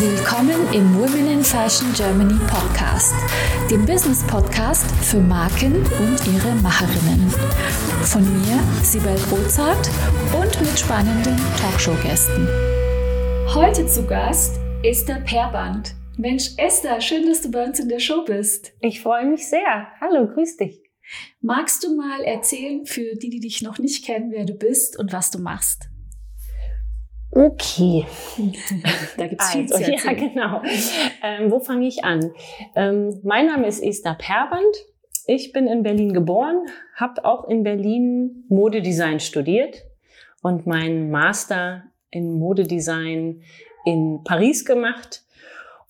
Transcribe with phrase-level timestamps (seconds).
[0.00, 3.12] Willkommen im Women in Fashion Germany Podcast,
[3.70, 7.28] dem Business Podcast für Marken und ihre Macherinnen.
[8.04, 9.90] Von mir, Sibel Rozart
[10.32, 12.48] und mit spannenden Talkshow-Gästen.
[13.54, 15.94] Heute zu Gast Esther Perband.
[16.16, 18.72] Mensch, Esther, schön, dass du bei uns in der Show bist.
[18.80, 19.88] Ich freue mich sehr.
[20.00, 20.80] Hallo, grüß dich.
[21.42, 25.12] Magst du mal erzählen für die, die dich noch nicht kennen, wer du bist und
[25.12, 25.90] was du machst?
[27.32, 28.06] Okay.
[29.16, 30.16] Da gibt es viel Also, zu ja, erzählen.
[30.32, 30.62] genau.
[31.22, 32.32] Ähm, wo fange ich an?
[32.74, 34.64] Ähm, mein Name ist Esther Perband.
[35.26, 36.66] Ich bin in Berlin geboren,
[36.96, 39.84] habe auch in Berlin Modedesign studiert
[40.42, 43.42] und meinen Master in Modedesign
[43.84, 45.22] in Paris gemacht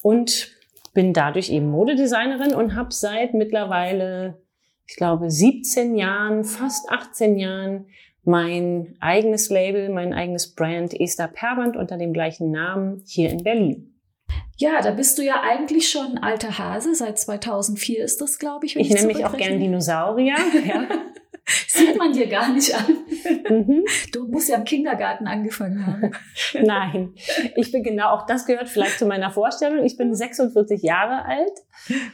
[0.02, 0.52] und
[0.92, 4.42] bin dadurch eben Modedesignerin und habe seit mittlerweile,
[4.86, 7.86] ich glaube, 17 Jahren, fast 18 Jahren
[8.24, 13.90] mein eigenes Label, mein eigenes Brand Esther Perband unter dem gleichen Namen hier in Berlin.
[14.56, 16.94] Ja, da bist du ja eigentlich schon alter Hase.
[16.94, 18.76] Seit 2004 ist das, glaube ich.
[18.76, 19.58] Wenn Ich nenne mich auch gern.
[19.58, 20.36] Dinosaurier.
[20.66, 20.86] Ja.
[21.66, 22.96] Sieht man dir gar nicht an.
[23.48, 23.84] mhm.
[24.12, 26.12] Du musst ja im Kindergarten angefangen haben.
[26.62, 27.14] Nein,
[27.56, 29.84] ich bin genau, auch das gehört vielleicht zu meiner Vorstellung.
[29.84, 31.52] Ich bin 46 Jahre alt.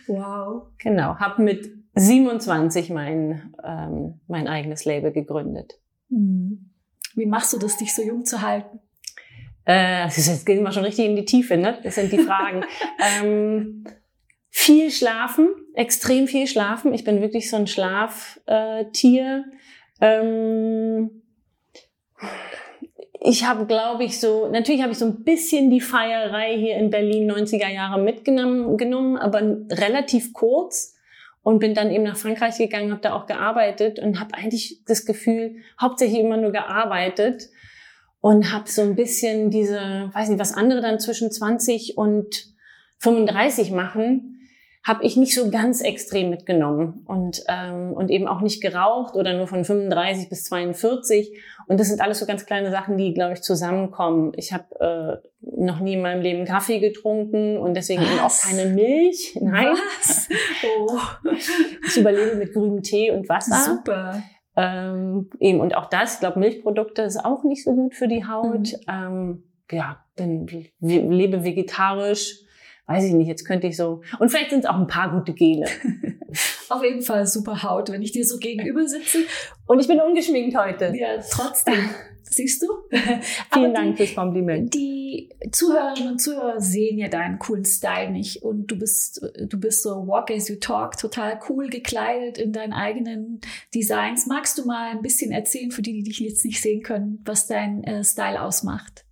[0.07, 0.69] Wow.
[0.79, 5.81] Genau, habe mit 27 mein, ähm, mein eigenes Label gegründet.
[6.11, 6.71] Hm.
[7.15, 8.81] Wie machst du das, dich so jung zu halten?
[9.65, 11.79] Äh, das ist- jetzt gehen wir schon richtig in die Tiefe, ne?
[11.83, 12.65] Das sind die Fragen.
[13.23, 13.85] ähm,
[14.51, 16.95] viel schlafen, extrem viel schlafen.
[16.95, 19.45] Ich bin wirklich so ein Schlaftier.
[20.01, 21.23] Ähm,
[23.21, 26.91] ich habe, glaube ich, so, natürlich habe ich so ein bisschen die Feierei hier in
[26.91, 30.96] Berlin 90er Jahre mitgenommen, genommen, aber relativ kurz
[31.47, 35.07] und bin dann eben nach Frankreich gegangen, habe da auch gearbeitet und habe eigentlich das
[35.07, 37.51] Gefühl, hauptsächlich immer nur gearbeitet
[38.21, 42.49] und habe so ein bisschen diese, weiß nicht, was andere dann zwischen 20 und
[42.99, 44.36] 35 machen,
[44.87, 49.37] habe ich nicht so ganz extrem mitgenommen und ähm, und eben auch nicht geraucht oder
[49.37, 51.37] nur von 35 bis 42
[51.67, 54.33] und das sind alles so ganz kleine Sachen, die glaube ich zusammenkommen.
[54.37, 58.43] Ich habe äh, noch nie in meinem Leben Kaffee getrunken und deswegen eben auch Was?
[58.43, 59.37] keine Milch.
[59.41, 60.29] Nein, Was?
[60.79, 60.99] Oh,
[61.87, 63.57] ich überlebe mit grünem Tee und Wasser.
[63.57, 64.23] super.
[64.57, 68.25] Ähm, eben, und auch das, ich glaube, Milchprodukte ist auch nicht so gut für die
[68.25, 68.75] Haut.
[68.89, 70.47] Ähm, ja, bin,
[70.81, 72.46] lebe vegetarisch.
[72.87, 74.03] Weiß ich nicht, jetzt könnte ich so.
[74.21, 75.67] Und vielleicht sind es auch ein paar gute Gene.
[76.69, 79.19] Auf jeden Fall super Haut, wenn ich dir so gegenüber sitze.
[79.67, 80.93] Und ich bin ungeschminkt heute.
[80.97, 81.91] Ja, trotzdem.
[82.23, 82.67] Siehst du?
[83.53, 84.75] Vielen Dank fürs Kompliment.
[84.75, 89.83] Die Zuhörerinnen und Zuhörer sehen ja deinen coolen Style nicht und du bist, du bist
[89.83, 93.41] so walk as you talk, total cool gekleidet in deinen eigenen
[93.75, 94.27] Designs.
[94.27, 97.47] Magst du mal ein bisschen erzählen für die, die dich jetzt nicht sehen können, was
[97.47, 99.06] dein äh, Style ausmacht?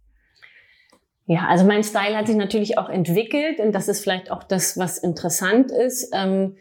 [1.27, 4.77] Ja, also mein Style hat sich natürlich auch entwickelt und das ist vielleicht auch das,
[4.77, 6.11] was interessant ist.
[6.15, 6.57] Ähm,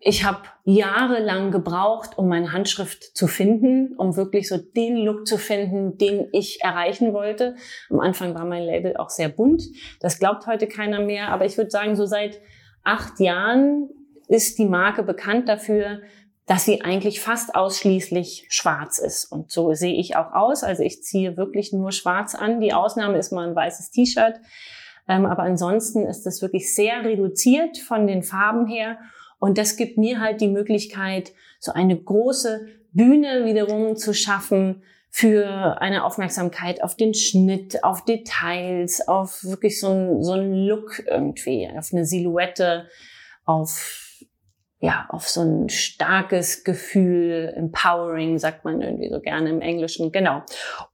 [0.00, 5.36] ich habe jahrelang gebraucht, um meine Handschrift zu finden, um wirklich so den Look zu
[5.36, 7.56] finden, den ich erreichen wollte.
[7.90, 9.62] Am Anfang war mein Label auch sehr bunt.
[10.00, 12.40] Das glaubt heute keiner mehr, aber ich würde sagen, so seit
[12.82, 13.90] acht Jahren
[14.28, 16.00] ist die Marke bekannt dafür,
[16.48, 19.26] dass sie eigentlich fast ausschließlich schwarz ist.
[19.26, 20.64] Und so sehe ich auch aus.
[20.64, 22.60] Also ich ziehe wirklich nur schwarz an.
[22.60, 24.40] Die Ausnahme ist mal ein weißes T-Shirt.
[25.06, 28.98] Ähm, aber ansonsten ist das wirklich sehr reduziert von den Farben her.
[29.38, 35.80] Und das gibt mir halt die Möglichkeit, so eine große Bühne wiederum zu schaffen für
[35.82, 41.92] eine Aufmerksamkeit auf den Schnitt, auf Details, auf wirklich so ein, so Look irgendwie, auf
[41.92, 42.88] eine Silhouette,
[43.44, 44.07] auf
[44.80, 50.42] ja, auf so ein starkes Gefühl, empowering, sagt man irgendwie so gerne im Englischen, genau.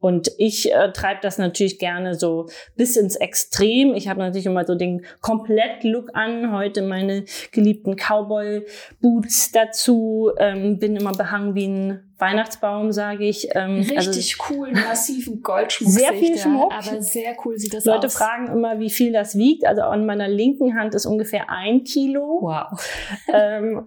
[0.00, 2.46] Und ich äh, treibe das natürlich gerne so
[2.76, 3.94] bis ins Extrem.
[3.94, 10.96] Ich habe natürlich immer so den Komplett-Look an, heute meine geliebten Cowboy-Boots dazu, ähm, bin
[10.96, 13.48] immer behangen wie ein Weihnachtsbaum, sage ich.
[13.54, 15.90] Ähm, also Richtig cool, massiven Goldschmuck.
[15.90, 16.72] Sehr viel ich da, Schmuck.
[16.72, 18.14] Aber sehr cool sieht das Leute aus.
[18.14, 19.66] fragen immer, wie viel das wiegt.
[19.66, 22.38] Also an meiner linken Hand ist ungefähr ein Kilo.
[22.42, 22.88] Wow.
[23.32, 23.86] ähm,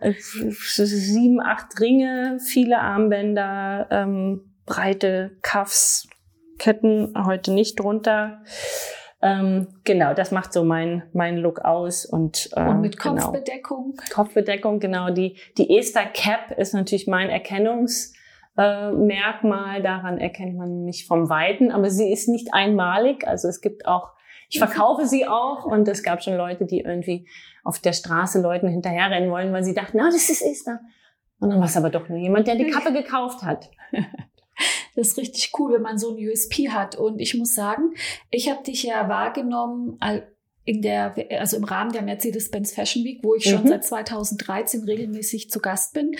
[0.52, 6.10] sieben, acht Ringe, viele Armbänder, ähm, breite Cuffs,
[6.58, 8.42] Ketten, heute nicht drunter.
[9.22, 12.06] Ähm, genau, das macht so mein, mein Look aus.
[12.06, 13.16] Und, äh, Und mit genau.
[13.16, 13.96] Kopfbedeckung.
[14.14, 15.10] Kopfbedeckung, genau.
[15.10, 18.17] Die, die Esther Cap ist natürlich mein Erkennungsmerkmal.
[18.58, 19.82] Äh, Merkmal.
[19.82, 21.72] Daran erkennt man mich vom Weiten.
[21.72, 23.28] Aber sie ist nicht einmalig.
[23.28, 24.12] Also es gibt auch,
[24.50, 25.66] ich verkaufe sie auch.
[25.66, 27.28] Und es gab schon Leute, die irgendwie
[27.64, 30.80] auf der Straße Leuten hinterherrennen wollen, weil sie dachten, na, das ist Esther.
[31.40, 33.70] Und dann war es aber doch nur jemand, der die Kappe gekauft hat.
[34.96, 36.96] Das ist richtig cool, wenn man so ein USP hat.
[36.96, 37.94] Und ich muss sagen,
[38.32, 40.00] ich habe dich ja wahrgenommen
[40.66, 43.68] in der, also im Rahmen der Mercedes-Benz Fashion Week, wo ich schon mhm.
[43.68, 46.16] seit 2013 regelmäßig zu Gast bin.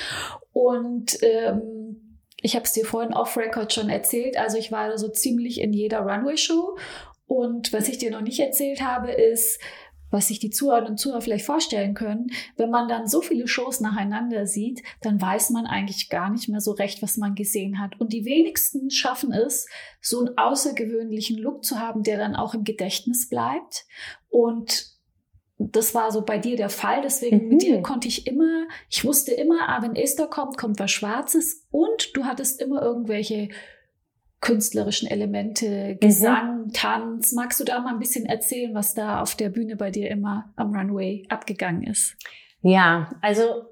[0.54, 2.07] Und ähm,
[2.42, 4.38] ich habe es dir vorhin off-Record schon erzählt.
[4.38, 6.78] Also ich war so ziemlich in jeder Runway-Show.
[7.26, 9.60] Und was ich dir noch nicht erzählt habe, ist,
[10.10, 13.82] was sich die Zuhörer und Zuhörer vielleicht vorstellen können, wenn man dann so viele Shows
[13.82, 18.00] nacheinander sieht, dann weiß man eigentlich gar nicht mehr so recht, was man gesehen hat.
[18.00, 19.68] Und die wenigsten schaffen es,
[20.00, 23.86] so einen außergewöhnlichen Look zu haben, der dann auch im Gedächtnis bleibt.
[24.30, 24.97] Und
[25.60, 27.02] das war so bei dir der Fall.
[27.02, 27.48] Deswegen mhm.
[27.50, 31.66] mit dir konnte ich immer, ich wusste immer, ah, wenn Esther kommt, kommt was Schwarzes
[31.72, 33.50] und du hattest immer irgendwelche
[34.40, 36.00] künstlerischen Elemente, mhm.
[36.00, 36.74] Gesang, mhm.
[36.74, 37.32] Tanz.
[37.34, 40.54] Magst du da mal ein bisschen erzählen, was da auf der Bühne bei dir immer
[40.56, 42.16] am Runway abgegangen ist?
[42.62, 43.66] Ja, also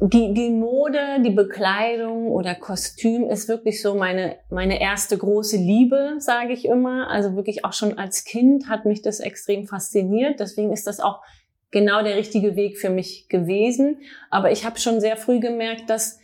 [0.00, 6.16] die, die Mode, die Bekleidung oder Kostüm ist wirklich so meine, meine erste große Liebe,
[6.18, 7.08] sage ich immer.
[7.08, 10.38] Also wirklich auch schon als Kind hat mich das extrem fasziniert.
[10.38, 11.22] Deswegen ist das auch
[11.70, 14.00] genau der richtige Weg für mich gewesen.
[14.30, 16.18] Aber ich habe schon sehr früh gemerkt, dass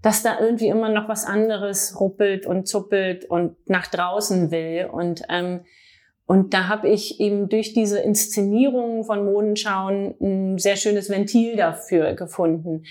[0.00, 4.88] dass da irgendwie immer noch was anderes ruppelt und zuppelt und nach draußen will.
[4.90, 5.64] Und, ähm,
[6.28, 12.12] und da habe ich eben durch diese Inszenierung von Modenschauen ein sehr schönes Ventil dafür
[12.12, 12.84] gefunden.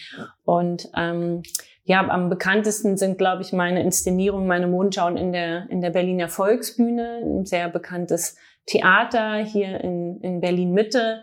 [0.43, 1.43] Und ähm,
[1.83, 6.29] ja, am bekanntesten sind, glaube ich, meine Inszenierungen, meine Modenschauen in der, in der Berliner
[6.29, 11.21] Volksbühne, ein sehr bekanntes Theater hier in, in Berlin Mitte.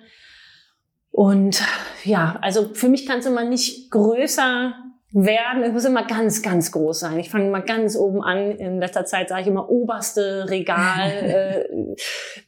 [1.10, 1.64] Und
[2.04, 4.72] ja, also für mich kann es immer nicht größer
[5.14, 5.62] werden.
[5.62, 7.18] Es muss immer ganz, ganz groß sein.
[7.18, 8.50] Ich fange mal ganz oben an.
[8.50, 11.64] In letzter Zeit sage ich immer oberste Regal,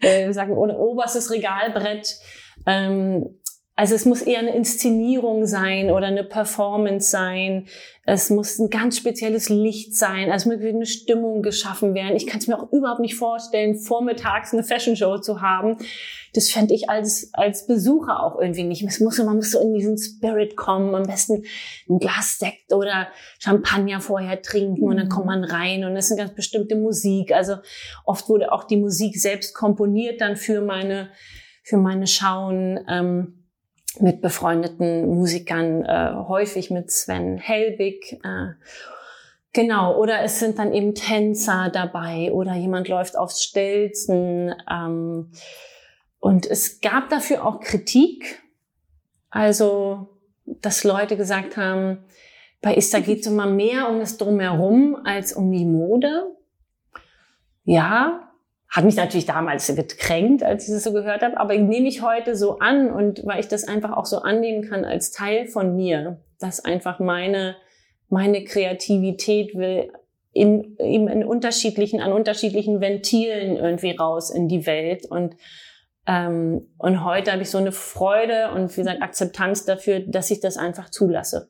[0.01, 2.17] äh, äh, sagen oder oberstes Regalbrett.
[2.67, 3.39] Ähm,
[3.79, 7.67] also es muss eher eine Inszenierung sein oder eine Performance sein.
[8.07, 10.31] Es muss ein ganz spezielles Licht sein.
[10.31, 12.17] Also es muss eine Stimmung geschaffen werden.
[12.17, 15.77] Ich kann es mir auch überhaupt nicht vorstellen, vormittags eine Fashion Show zu haben.
[16.33, 18.83] Das fände ich als, als Besucher auch irgendwie nicht.
[18.83, 20.95] Es muss, man muss so in diesen Spirit kommen.
[20.95, 21.45] Am besten
[21.91, 23.09] ein Glas Sekt oder
[23.39, 27.31] Champagner vorher trinken und dann kommt man rein und es ist eine ganz bestimmte Musik.
[27.31, 27.57] Also
[28.07, 31.11] oft wurde auch die Musik selbst komponiert dann für meine,
[31.63, 32.81] für meine Schauen.
[32.89, 33.36] Ähm,
[34.01, 38.21] mit befreundeten Musikern, äh, häufig mit Sven Helbig.
[38.25, 38.55] Äh,
[39.53, 44.55] genau, oder es sind dann eben Tänzer dabei oder jemand läuft aufs Stelzen.
[44.71, 45.33] Ähm,
[46.21, 48.43] und es gab dafür auch Kritik.
[49.31, 50.09] Also,
[50.45, 52.05] dass Leute gesagt haben,
[52.63, 56.35] bei Ista geht es immer mehr um das Drumherum als um die Mode.
[57.65, 58.26] Ja,
[58.77, 62.37] hat mich natürlich damals gekränkt, als ich das so gehört habe, aber nehme ich heute
[62.37, 66.21] so an und weil ich das einfach auch so annehmen kann als Teil von mir,
[66.39, 67.57] dass einfach meine,
[68.11, 69.91] meine Kreativität will
[70.35, 75.37] in, eben in unterschiedlichen, an unterschiedlichen Ventilen irgendwie raus in die Welt und
[76.07, 80.39] ähm, und heute habe ich so eine Freude und wie gesagt Akzeptanz dafür, dass ich
[80.39, 81.49] das einfach zulasse.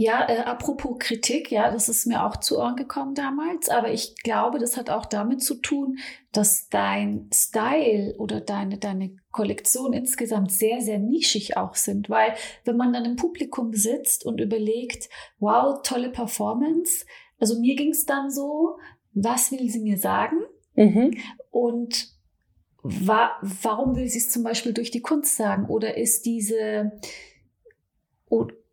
[0.00, 4.14] Ja, äh, apropos Kritik, ja, das ist mir auch zu Ohren gekommen damals, aber ich
[4.22, 5.98] glaube, das hat auch damit zu tun,
[6.32, 12.32] dass dein Style oder deine, deine Kollektion insgesamt sehr, sehr nischig auch sind, weil
[12.64, 17.04] wenn man dann im Publikum sitzt und überlegt, wow, tolle Performance,
[17.38, 18.78] also mir ging es dann so,
[19.12, 20.38] was will sie mir sagen?
[20.76, 21.18] Mhm.
[21.50, 22.08] Und
[22.82, 25.66] wa warum will sie es zum Beispiel durch die Kunst sagen?
[25.66, 26.90] Oder ist diese,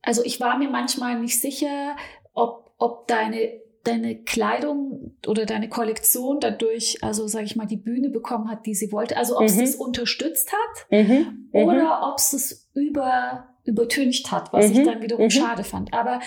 [0.08, 1.98] also ich war mir manchmal nicht sicher,
[2.34, 8.10] ob, ob deine, deine Kleidung oder deine Kollektion dadurch, also sage ich mal, die Bühne
[8.10, 9.18] bekommen hat, die sie wollte.
[9.18, 9.60] Also ob es mhm.
[9.60, 11.50] das unterstützt hat mhm.
[11.52, 11.62] mhm.
[11.62, 14.86] oder ob es es über, übertüncht hat, was ich mhm.
[14.86, 15.32] dann wiederum mhm.
[15.32, 15.94] schade fand.
[15.94, 16.22] Aber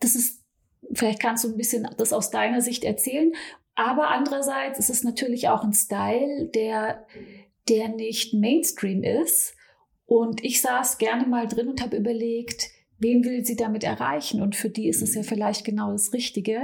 [0.00, 0.42] das ist,
[0.94, 3.34] vielleicht kannst du ein bisschen das aus deiner Sicht erzählen.
[3.74, 7.06] Aber andererseits ist es natürlich auch ein Style, der,
[7.68, 9.54] der nicht Mainstream ist.
[10.06, 14.40] Und ich saß gerne mal drin und habe überlegt, wen will sie damit erreichen?
[14.42, 16.60] Und für die ist es ja vielleicht genau das Richtige.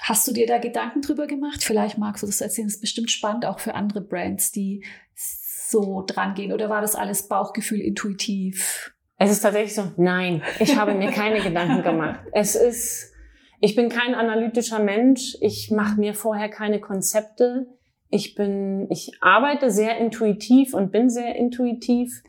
[0.00, 1.62] Hast du dir da Gedanken drüber gemacht?
[1.62, 2.66] Vielleicht magst du das erzählen.
[2.66, 6.52] Das ist bestimmt spannend auch für andere Brands, die so dran gehen.
[6.52, 8.92] Oder war das alles Bauchgefühl intuitiv?
[9.18, 12.20] Es ist tatsächlich so, nein, ich habe mir keine Gedanken gemacht.
[12.32, 13.12] Es ist,
[13.60, 15.36] ich bin kein analytischer Mensch.
[15.40, 17.66] Ich mache mir vorher keine Konzepte.
[18.10, 22.22] Ich bin, ich arbeite sehr intuitiv und bin sehr intuitiv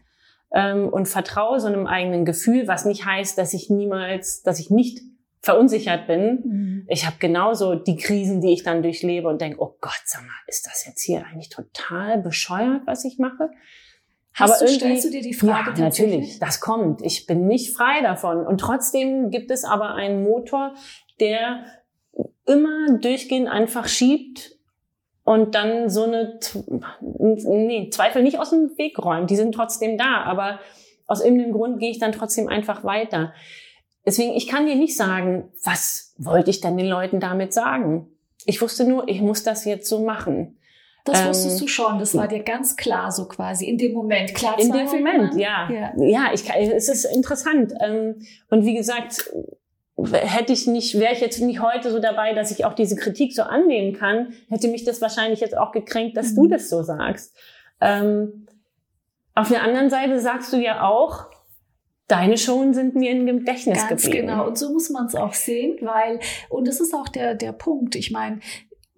[0.51, 4.69] ähm, und vertraue so einem eigenen Gefühl, was nicht heißt, dass ich niemals, dass ich
[4.69, 5.01] nicht
[5.41, 6.41] verunsichert bin.
[6.43, 6.85] Mhm.
[6.87, 10.31] Ich habe genauso die Krisen, die ich dann durchlebe und denke, oh Gott, sag mal,
[10.47, 13.49] ist das jetzt hier eigentlich total bescheuert, was ich mache?
[14.33, 17.01] Hast Aber du, stellst du dir die Frage ja, natürlich, das kommt.
[17.01, 18.45] Ich bin nicht frei davon.
[18.45, 20.73] Und trotzdem gibt es aber einen Motor,
[21.19, 21.65] der
[22.45, 24.58] immer durchgehend einfach schiebt
[25.29, 26.39] und dann so eine,
[27.01, 29.27] nee, Zweifel nicht aus dem Weg räumen.
[29.27, 30.59] Die sind trotzdem da, aber
[31.05, 33.31] aus irgendeinem Grund gehe ich dann trotzdem einfach weiter.
[34.03, 38.07] Deswegen, ich kann dir nicht sagen, was wollte ich denn den Leuten damit sagen?
[38.45, 40.57] Ich wusste nur, ich muss das jetzt so machen.
[41.05, 44.33] Das wusstest ähm, du schon, das war dir ganz klar so quasi in dem Moment.
[44.33, 45.69] Klar, in dem Moment, ja.
[45.71, 45.93] ja.
[45.95, 47.71] Ja, ich, es ist interessant.
[47.79, 48.15] Ähm,
[48.49, 49.31] und wie gesagt,
[50.05, 53.33] hätte ich nicht, wäre ich jetzt nicht heute so dabei, dass ich auch diese Kritik
[53.33, 56.35] so annehmen kann, hätte mich das wahrscheinlich jetzt auch gekränkt, dass mhm.
[56.35, 57.35] du das so sagst.
[57.81, 58.47] Ähm,
[59.35, 61.27] auf der anderen Seite sagst du ja auch,
[62.07, 64.27] deine Shows sind mir im Gedächtnis Ganz geblieben.
[64.27, 67.53] Genau, und so muss man es auch sehen, weil, und das ist auch der, der
[67.53, 67.95] Punkt.
[67.95, 68.39] Ich meine,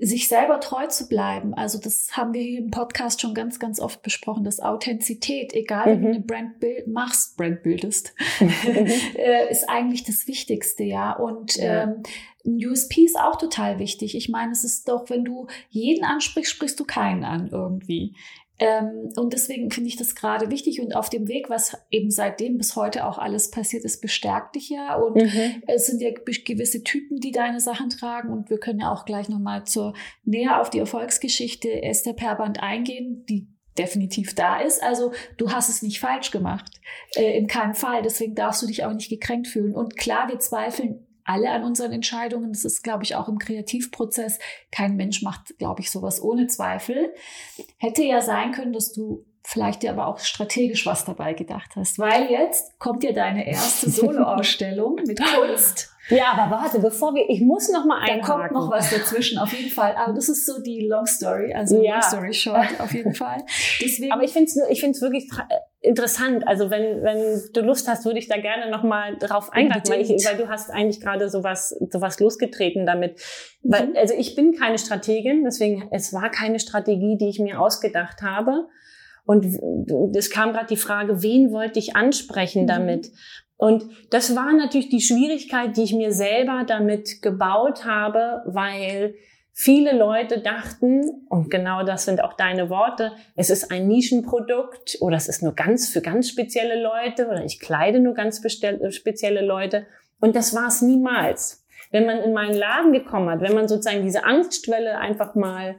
[0.03, 1.53] sich selber treu zu bleiben.
[1.53, 5.85] Also das haben wir hier im Podcast schon ganz, ganz oft besprochen, dass Authentizität, egal
[5.85, 5.91] mhm.
[5.91, 6.15] wenn du mhm.
[6.15, 11.13] eine Brand machst, Brand bildest, äh, ist eigentlich das Wichtigste, ja.
[11.13, 11.83] Und ja.
[11.83, 12.03] Ähm,
[12.45, 14.15] ein USP ist auch total wichtig.
[14.15, 18.15] Ich meine, es ist doch, wenn du jeden ansprichst, sprichst du keinen an irgendwie.
[18.61, 22.59] Ähm, und deswegen finde ich das gerade wichtig und auf dem Weg, was eben seitdem
[22.59, 24.95] bis heute auch alles passiert ist, bestärkt dich ja.
[24.95, 25.63] Und mhm.
[25.65, 28.29] es sind ja gewisse Typen, die deine Sachen tragen.
[28.29, 29.95] Und wir können ja auch gleich nochmal zur
[30.25, 33.47] näher auf die Erfolgsgeschichte Esther Perband eingehen, die
[33.79, 34.83] definitiv da ist.
[34.83, 36.69] Also du hast es nicht falsch gemacht.
[37.15, 38.03] Äh, in keinem Fall.
[38.03, 39.73] Deswegen darfst du dich auch nicht gekränkt fühlen.
[39.73, 42.51] Und klar, wir zweifeln alle an unseren Entscheidungen.
[42.51, 44.39] Das ist, glaube ich, auch im Kreativprozess.
[44.71, 47.13] Kein Mensch macht, glaube ich, sowas ohne Zweifel.
[47.77, 51.97] Hätte ja sein können, dass du vielleicht dir aber auch strategisch was dabei gedacht hast,
[51.97, 55.90] weil jetzt kommt ja deine erste Soloausstellung mit Kunst.
[56.09, 58.21] Ja, aber warte, bevor wir, ich muss noch mal einhaken.
[58.21, 59.95] Da kommt noch was dazwischen, auf jeden Fall.
[59.95, 61.93] Aber das ist so die Long Story, also ja.
[61.93, 63.37] Long Story Short, auf jeden Fall.
[63.81, 64.11] Deswegen.
[64.11, 65.29] Aber ich finde es ich find's wirklich
[65.79, 66.47] interessant.
[66.47, 70.01] Also wenn, wenn du Lust hast, würde ich da gerne noch mal drauf eingreifen, weil,
[70.01, 73.19] ich, weil du hast eigentlich gerade sowas, sowas losgetreten damit.
[73.61, 73.71] Mhm.
[73.71, 78.21] Weil, also ich bin keine Strategin, deswegen, es war keine Strategie, die ich mir ausgedacht
[78.21, 78.67] habe.
[79.23, 79.45] Und
[80.15, 82.67] es kam gerade die Frage, wen wollte ich ansprechen mhm.
[83.61, 89.13] Und das war natürlich die Schwierigkeit, die ich mir selber damit gebaut habe, weil
[89.53, 95.15] viele Leute dachten, und genau das sind auch deine Worte, es ist ein Nischenprodukt oder
[95.15, 99.85] es ist nur ganz für ganz spezielle Leute oder ich kleide nur ganz spezielle Leute.
[100.19, 101.63] Und das war es niemals.
[101.91, 105.75] Wenn man in meinen Laden gekommen hat, wenn man sozusagen diese Angstschwelle einfach mal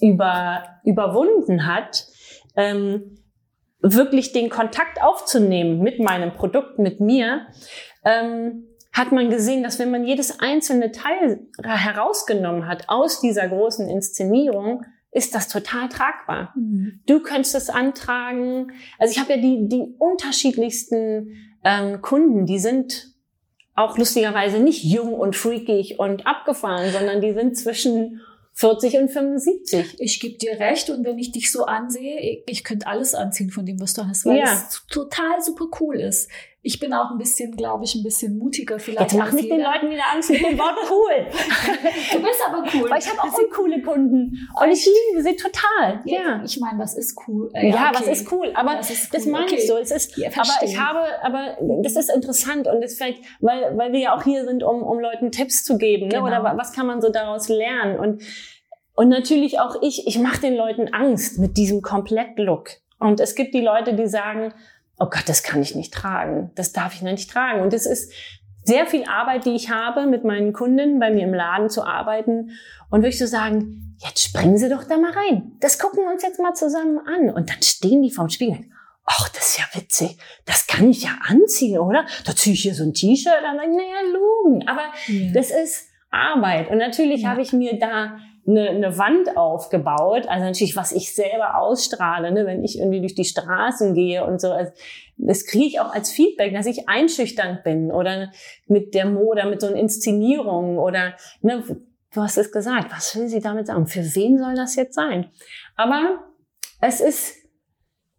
[0.00, 2.08] über, überwunden hat,
[2.56, 3.19] ähm,
[3.82, 7.46] wirklich den Kontakt aufzunehmen mit meinem Produkt, mit mir,
[8.04, 13.88] ähm, hat man gesehen, dass wenn man jedes einzelne Teil herausgenommen hat aus dieser großen
[13.88, 16.52] Inszenierung, ist das total tragbar.
[16.56, 17.00] Mhm.
[17.06, 18.72] Du könntest es antragen.
[18.98, 23.14] Also ich habe ja die, die unterschiedlichsten ähm, Kunden, die sind
[23.74, 28.20] auch lustigerweise nicht jung und freakig und abgefahren, sondern die sind zwischen
[28.60, 29.96] 40 und 75.
[30.00, 33.50] Ich gebe dir recht und wenn ich dich so ansehe, ich, ich könnte alles anziehen
[33.50, 34.52] von dem, was du hast, weil ja.
[34.52, 36.28] es total super cool ist.
[36.62, 39.12] Ich bin auch ein bisschen, glaube ich, ein bisschen mutiger vielleicht.
[39.12, 41.26] Jetzt mach nicht den Leuten wieder Angst mit dem Wort cool.
[42.12, 42.90] du bist aber cool.
[42.90, 46.02] Weil ich habe auch so coole Kunden und ich liebe sie total.
[46.04, 46.20] Ja.
[46.20, 46.42] ja.
[46.44, 47.50] Ich meine, was ist cool?
[47.54, 48.00] Äh, ja, okay.
[48.00, 48.52] was ist cool?
[48.54, 49.08] Aber ist cool.
[49.12, 49.56] das meine okay.
[49.56, 49.78] ich so.
[49.78, 53.92] Es ist, ja, aber ich habe, aber das ist interessant und das vielleicht, weil, weil
[53.92, 56.16] wir ja auch hier sind, um, um Leuten Tipps zu geben, ne?
[56.16, 56.26] Genau.
[56.26, 58.22] oder was kann man so daraus lernen und
[58.94, 62.68] und natürlich auch ich, ich mache den Leuten Angst mit diesem Komplett-Look.
[62.98, 64.52] Und es gibt die Leute, die sagen,
[65.00, 67.62] oh Gott, das kann ich nicht tragen, das darf ich nicht tragen.
[67.62, 68.12] Und es ist
[68.62, 72.50] sehr viel Arbeit, die ich habe, mit meinen Kunden bei mir im Laden zu arbeiten.
[72.90, 75.52] Und würde ich so sagen, jetzt springen Sie doch da mal rein.
[75.60, 77.30] Das gucken wir uns jetzt mal zusammen an.
[77.30, 78.66] Und dann stehen die vorm Spiegel.
[79.06, 80.18] Ach, das ist ja witzig.
[80.44, 82.04] Das kann ich ja anziehen, oder?
[82.26, 83.56] Da ziehe ich hier so ein T-Shirt an.
[83.56, 84.68] Naja, Logen.
[84.68, 85.32] Aber ja.
[85.32, 86.70] das ist Arbeit.
[86.70, 87.30] Und natürlich ja.
[87.30, 88.18] habe ich mir da
[88.50, 90.26] eine, eine Wand aufgebaut.
[90.28, 94.40] Also natürlich, was ich selber ausstrahle, ne, wenn ich irgendwie durch die Straßen gehe und
[94.40, 94.52] so.
[94.52, 94.72] Also,
[95.16, 98.32] das kriege ich auch als Feedback, dass ich einschüchternd bin oder
[98.66, 101.62] mit der Mode, mit so einer Inszenierung oder ne,
[102.12, 103.86] du hast es gesagt, was will sie damit sagen?
[103.86, 105.30] Für wen soll das jetzt sein?
[105.76, 106.24] Aber
[106.80, 107.39] es ist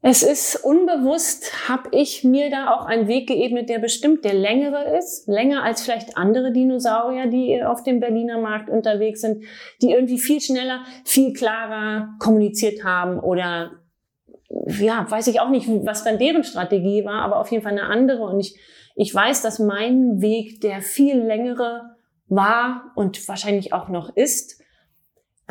[0.04, 4.98] es ist unbewusst, habe ich mir da auch einen Weg geebnet, der bestimmt der längere
[4.98, 9.44] ist, länger als vielleicht andere Dinosaurier, die auf dem Berliner Markt unterwegs sind,
[9.82, 13.74] die irgendwie viel schneller, viel klarer kommuniziert haben oder
[14.80, 17.84] ja, weiß ich auch nicht, was dann deren Strategie war, aber auf jeden Fall eine
[17.84, 18.24] andere.
[18.24, 18.60] Und ich,
[18.96, 21.96] ich weiß, dass mein Weg der viel längere
[22.28, 24.61] war und wahrscheinlich auch noch ist,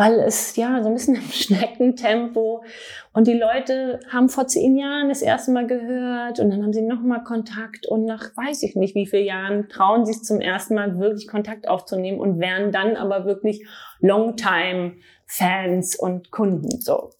[0.01, 2.65] weil es ja so ein bisschen im Schneckentempo
[3.13, 6.81] und die Leute haben vor zehn Jahren das erste Mal gehört und dann haben sie
[6.81, 10.75] nochmal Kontakt und nach weiß ich nicht wie vielen Jahren trauen sie es zum ersten
[10.75, 13.67] Mal wirklich Kontakt aufzunehmen und werden dann aber wirklich
[14.01, 14.95] Longtime
[15.27, 17.11] Fans und Kunden so.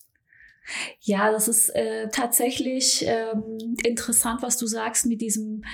[1.01, 5.65] Ja, das ist äh, tatsächlich ähm, interessant, was du sagst mit diesem.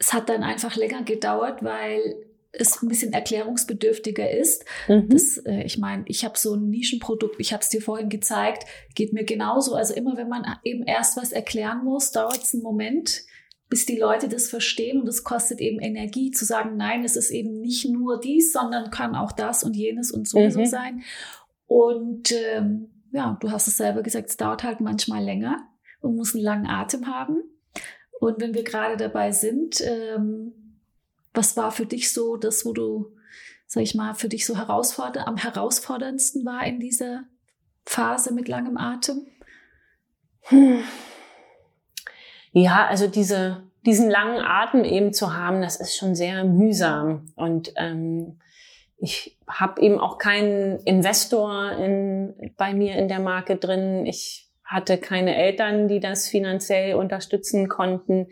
[0.00, 4.64] Es hat dann einfach länger gedauert, weil es ein bisschen erklärungsbedürftiger ist.
[4.88, 5.08] Mhm.
[5.08, 8.64] Das, äh, ich meine, ich habe so ein Nischenprodukt, ich habe es dir vorhin gezeigt,
[8.94, 9.74] geht mir genauso.
[9.74, 13.22] Also immer wenn man eben erst was erklären muss, dauert es einen Moment,
[13.68, 17.30] bis die Leute das verstehen und es kostet eben Energie zu sagen, nein, es ist
[17.30, 20.66] eben nicht nur dies, sondern kann auch das und jenes und sowieso mhm.
[20.66, 21.02] sein.
[21.66, 25.66] Und ähm, ja, du hast es selber gesagt, es dauert halt manchmal länger
[26.00, 27.42] und muss einen langen Atem haben.
[28.20, 30.52] Und wenn wir gerade dabei sind, ähm,
[31.34, 33.12] was war für dich so das, wo du,
[33.66, 37.24] sag ich mal, für dich so herausforder am herausforderndsten war in dieser
[37.84, 39.26] Phase mit langem Atem?
[40.42, 40.82] Hm.
[42.52, 47.32] Ja, also diese, diesen langen Atem eben zu haben, das ist schon sehr mühsam.
[47.34, 48.38] Und ähm,
[48.98, 54.06] ich habe eben auch keinen Investor in, bei mir in der Marke drin.
[54.06, 58.28] Ich hatte keine Eltern, die das finanziell unterstützen konnten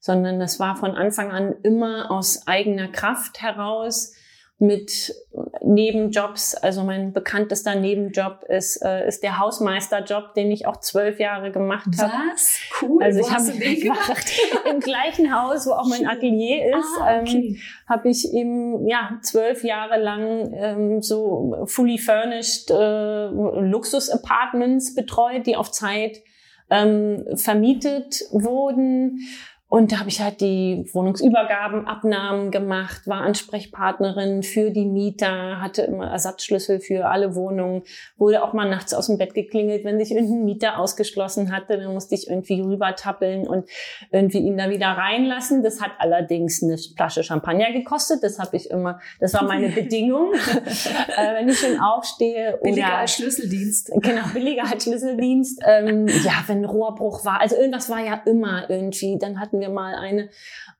[0.00, 4.14] sondern das war von Anfang an immer aus eigener Kraft heraus
[4.60, 5.14] mit
[5.62, 6.56] Nebenjobs.
[6.56, 11.86] Also mein bekanntester Nebenjob ist, äh, ist der Hausmeisterjob, den ich auch zwölf Jahre gemacht
[11.96, 12.12] habe.
[12.32, 12.58] Was?
[12.82, 13.02] Cool.
[13.02, 14.32] Also ich habe gemacht
[14.68, 17.00] im gleichen Haus, wo auch mein Atelier ist.
[17.00, 17.36] Ah, okay.
[17.36, 17.56] ähm,
[17.88, 25.54] habe ich eben ja zwölf Jahre lang ähm, so fully furnished äh, Luxus-Apartments betreut, die
[25.54, 26.20] auf Zeit
[26.68, 29.20] ähm, vermietet wurden
[29.70, 35.82] und da habe ich halt die Wohnungsübergaben, Abnahmen gemacht, war Ansprechpartnerin für die Mieter, hatte
[35.82, 37.82] immer Ersatzschlüssel für alle Wohnungen,
[38.16, 41.92] wurde auch mal nachts aus dem Bett geklingelt, wenn sich irgendein Mieter ausgeschlossen hatte, dann
[41.92, 43.68] musste ich irgendwie rübertappeln und
[44.10, 45.62] irgendwie ihn da wieder reinlassen.
[45.62, 50.32] Das hat allerdings eine Flasche Champagner gekostet, das habe ich immer, das war meine Bedingung,
[50.34, 52.58] äh, wenn ich schon aufstehe.
[52.62, 53.92] Billiger als Schlüsseldienst.
[53.96, 55.60] Genau, billiger als Schlüsseldienst.
[55.66, 59.68] Ähm, ja, wenn Rohrbruch war, also irgendwas war ja immer irgendwie, dann hatten hatten wir
[59.70, 60.30] mal eine,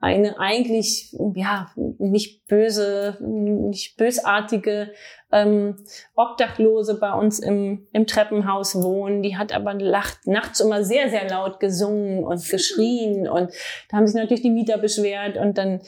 [0.01, 4.93] eine eigentlich, ja, nicht böse, nicht bösartige
[5.33, 5.77] ähm,
[6.15, 9.23] Obdachlose bei uns im, im Treppenhaus wohnen.
[9.23, 13.29] Die hat aber lacht, nachts immer sehr, sehr laut gesungen und geschrien.
[13.29, 13.53] Und
[13.91, 15.81] da haben sich natürlich die Mieter beschwert und dann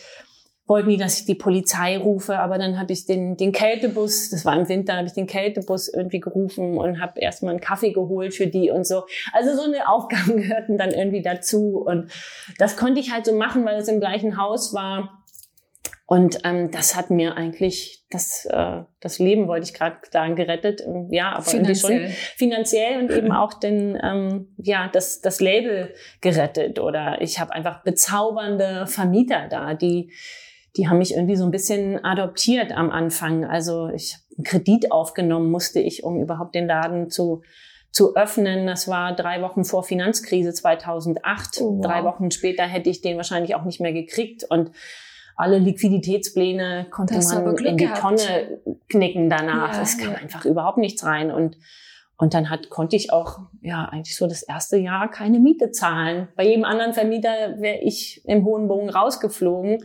[0.70, 4.44] wollten die, dass ich die Polizei rufe, aber dann habe ich den, den Kältebus, das
[4.44, 8.35] war im Winter, habe ich den Kältebus irgendwie gerufen und habe erstmal einen Kaffee geholt
[8.35, 9.02] für die und so.
[9.33, 12.11] Also so eine Aufgaben gehörten dann irgendwie dazu und
[12.56, 15.16] das konnte ich halt so machen, weil es im gleichen Haus war.
[16.06, 20.83] Und ähm, das hat mir eigentlich das, äh, das Leben, wollte ich gerade sagen, gerettet.
[21.11, 22.09] Ja, aber finanziell.
[22.09, 26.80] schon finanziell und eben auch den, ähm, ja, das, das Label gerettet.
[26.80, 30.11] Oder ich habe einfach bezaubernde Vermieter da, die
[30.76, 33.44] die haben mich irgendwie so ein bisschen adoptiert am Anfang.
[33.44, 37.42] Also ich habe einen Kredit aufgenommen, musste ich, um überhaupt den Laden zu
[37.92, 38.66] zu öffnen.
[38.66, 41.59] Das war drei Wochen vor Finanzkrise 2008.
[41.61, 41.85] Oh, wow.
[41.85, 44.70] Drei Wochen später hätte ich den wahrscheinlich auch nicht mehr gekriegt und
[45.37, 48.00] alle Liquiditätspläne konnte man in die gehabt.
[48.00, 49.74] Tonne knicken danach.
[49.74, 50.18] Ja, es kam ja.
[50.18, 51.56] einfach überhaupt nichts rein und
[52.16, 56.28] und dann hat, konnte ich auch, ja, eigentlich so das erste Jahr keine Miete zahlen.
[56.37, 59.83] Bei jedem anderen Vermieter wäre ich im hohen Bogen rausgeflogen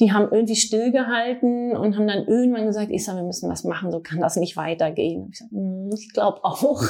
[0.00, 3.90] die haben irgendwie stillgehalten und haben dann irgendwann gesagt, ich sag, wir müssen was machen,
[3.90, 5.28] so kann das nicht weitergehen.
[5.30, 6.82] Ich, sag, hm, ich glaube auch.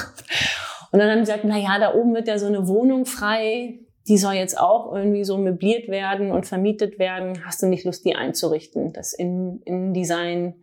[0.91, 3.79] Und dann haben sie gesagt, na ja, da oben wird ja so eine Wohnung frei,
[4.07, 7.45] die soll jetzt auch irgendwie so möbliert werden und vermietet werden.
[7.45, 10.55] Hast du nicht Lust, die einzurichten, das in, in Design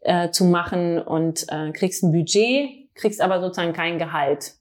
[0.00, 4.54] äh, zu machen und äh, kriegst ein Budget, kriegst aber sozusagen kein Gehalt.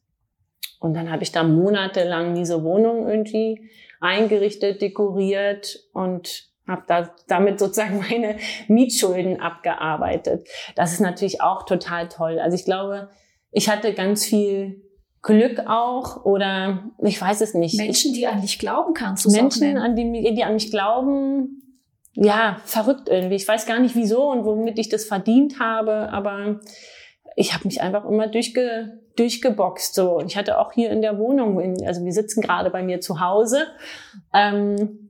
[0.79, 7.59] Und dann habe ich da monatelang diese Wohnung irgendwie eingerichtet, dekoriert und habe da, damit
[7.59, 10.47] sozusagen meine Mietschulden abgearbeitet.
[10.75, 12.39] Das ist natürlich auch total toll.
[12.39, 13.09] Also ich glaube,
[13.51, 14.81] ich hatte ganz viel
[15.21, 17.77] Glück auch oder ich weiß es nicht.
[17.77, 21.61] Menschen, die an dich glauben, kannst du Menschen, an die, die an mich glauben,
[22.13, 23.35] ja, verrückt irgendwie.
[23.35, 26.59] Ich weiß gar nicht wieso und womit ich das verdient habe, aber
[27.35, 29.93] ich habe mich einfach immer durchge, durchgeboxt.
[29.93, 33.19] So, ich hatte auch hier in der Wohnung, also wir sitzen gerade bei mir zu
[33.19, 33.67] Hause.
[34.33, 35.00] Ähm,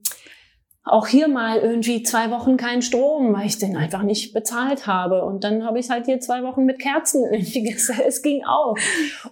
[0.83, 5.23] auch hier mal irgendwie zwei Wochen keinen Strom, weil ich den einfach nicht bezahlt habe.
[5.23, 8.75] Und dann habe ich halt hier zwei Wochen mit Kerzen irgendwie gesagt, es ging auch.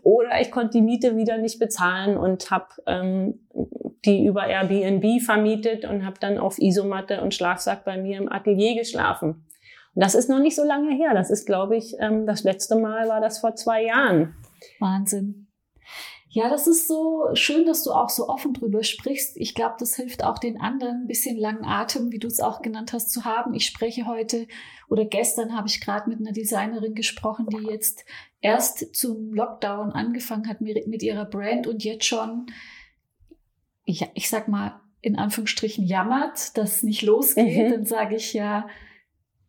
[0.04, 3.40] Oder ich konnte die Miete wieder nicht bezahlen und habe ähm,
[4.06, 8.76] die über Airbnb vermietet und habe dann auf Isomatte und Schlafsack bei mir im Atelier
[8.76, 9.46] geschlafen.
[9.96, 11.14] Und das ist noch nicht so lange her.
[11.14, 14.36] Das ist, glaube ich, ähm, das letzte Mal war das vor zwei Jahren.
[14.80, 15.49] Wahnsinn.
[16.32, 19.36] Ja, das ist so schön, dass du auch so offen drüber sprichst.
[19.36, 22.62] Ich glaube, das hilft auch den anderen, ein bisschen langen Atem, wie du es auch
[22.62, 23.56] genannt hast, zu haben.
[23.56, 24.48] Ich spreche heute
[24.90, 28.06] oder gestern habe ich gerade mit einer Designerin gesprochen, die jetzt
[28.42, 32.46] erst zum Lockdown angefangen hat mit ihrer Brand und jetzt schon,
[33.86, 37.70] ich, ich sag mal, in Anführungsstrichen jammert, dass es nicht losgeht.
[37.70, 37.72] Mhm.
[37.72, 38.68] Dann sage ich ja,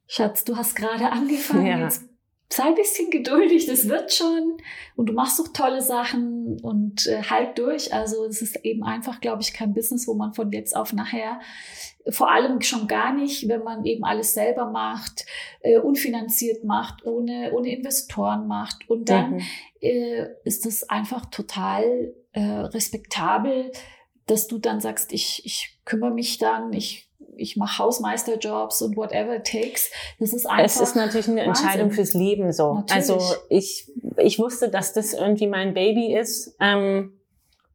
[0.06, 1.78] Schatz, du hast gerade angefangen, ja.
[1.78, 2.09] jetzt
[2.52, 4.58] sei ein bisschen geduldig, das wird schon.
[4.96, 7.94] Und du machst doch tolle Sachen und äh, halt durch.
[7.94, 11.40] Also es ist eben einfach, glaube ich, kein Business, wo man von jetzt auf nachher,
[12.08, 15.26] vor allem schon gar nicht, wenn man eben alles selber macht,
[15.60, 18.88] äh, unfinanziert macht, ohne, ohne Investoren macht.
[18.90, 19.42] Und dann mhm.
[19.80, 23.70] äh, ist es einfach total äh, respektabel,
[24.26, 29.36] dass du dann sagst, ich, ich kümmere mich dann, ich ich mache Hausmeisterjobs und whatever
[29.36, 29.90] it takes.
[30.18, 30.64] Das ist einfach.
[30.64, 31.64] Es ist natürlich eine Wahnsinn.
[31.64, 32.74] Entscheidung fürs Leben so.
[32.74, 33.10] Natürlich.
[33.10, 36.56] Also ich, ich wusste, dass das irgendwie mein Baby ist.
[36.60, 37.19] Ähm,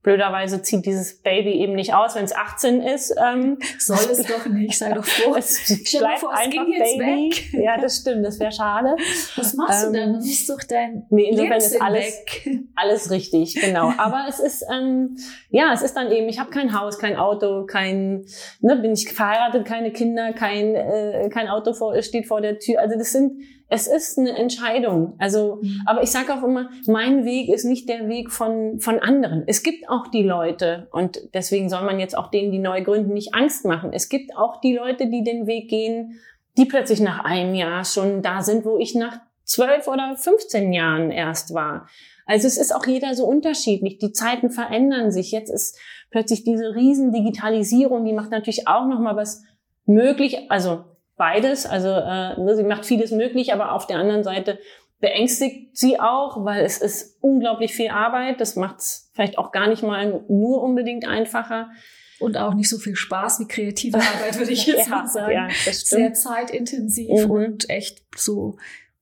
[0.05, 3.15] Blöderweise zieht dieses Baby eben nicht aus, wenn es 18 ist.
[3.17, 5.35] Ähm, Soll es doch nicht, sei doch froh.
[5.37, 7.31] es bleibt vor, einfach Baby.
[7.31, 7.53] Weg.
[7.53, 8.95] Ja, das stimmt, das wäre schade.
[9.35, 10.13] Was machst ähm, du denn?
[10.13, 12.59] Das ist doch dein Nee, insofern ist alles, weg.
[12.75, 13.93] alles richtig, genau.
[13.97, 15.17] Aber es ist, ähm,
[15.49, 18.27] ja, es ist dann eben, ich habe kein Haus, kein Auto, kein,
[18.59, 22.79] ne, bin ich verheiratet, keine Kinder, kein, äh, kein Auto vor, steht vor der Tür.
[22.79, 25.15] Also das sind es ist eine Entscheidung.
[25.17, 25.81] Also, mhm.
[25.85, 29.43] aber ich sage auch immer, mein Weg ist nicht der Weg von, von anderen.
[29.47, 33.13] Es gibt auch die Leute, und deswegen soll man jetzt auch denen, die neu gründen,
[33.13, 33.91] nicht Angst machen.
[33.91, 36.19] Es gibt auch die Leute, die den Weg gehen,
[36.57, 41.11] die plötzlich nach einem Jahr schon da sind, wo ich nach zwölf oder 15 Jahren
[41.11, 41.87] erst war.
[42.25, 43.99] Also es ist auch jeder so unterschiedlich.
[43.99, 45.31] Die Zeiten verändern sich.
[45.31, 45.77] Jetzt ist
[46.09, 49.43] plötzlich diese riesen Digitalisierung, die macht natürlich auch noch mal was
[49.85, 50.49] möglich.
[50.49, 50.85] Also
[51.17, 51.65] beides.
[51.65, 54.59] Also äh, ne, sie macht vieles möglich, aber auf der anderen Seite
[54.99, 58.41] beängstigt sie auch, weil es ist unglaublich viel Arbeit.
[58.41, 61.69] Das macht es vielleicht auch gar nicht mal nur unbedingt einfacher.
[62.17, 65.33] Und auch nicht so viel Spaß wie kreative Arbeit, würde ich jetzt ja, mal sagen.
[65.33, 65.85] Ja, das stimmt.
[65.85, 67.31] Sehr zeitintensiv mhm.
[67.31, 68.57] und echt so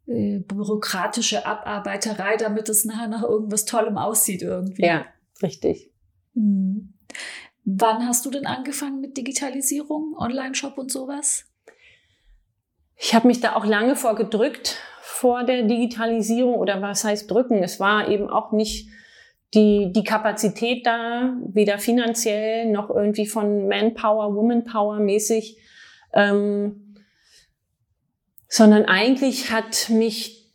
[0.07, 4.85] äh, bürokratische Abarbeiterei, damit es nachher nach irgendwas Tollem aussieht irgendwie.
[4.85, 5.05] Ja,
[5.43, 5.91] richtig.
[6.33, 6.95] Mhm.
[7.65, 11.45] Wann hast du denn angefangen mit Digitalisierung, Online-Shop und sowas?
[13.05, 17.61] Ich habe mich da auch lange vor gedrückt, vor der Digitalisierung oder was heißt drücken.
[17.61, 18.87] Es war eben auch nicht
[19.53, 25.57] die, die Kapazität da, weder finanziell noch irgendwie von Manpower, Womanpower mäßig,
[26.13, 26.95] ähm,
[28.47, 30.53] sondern eigentlich hat mich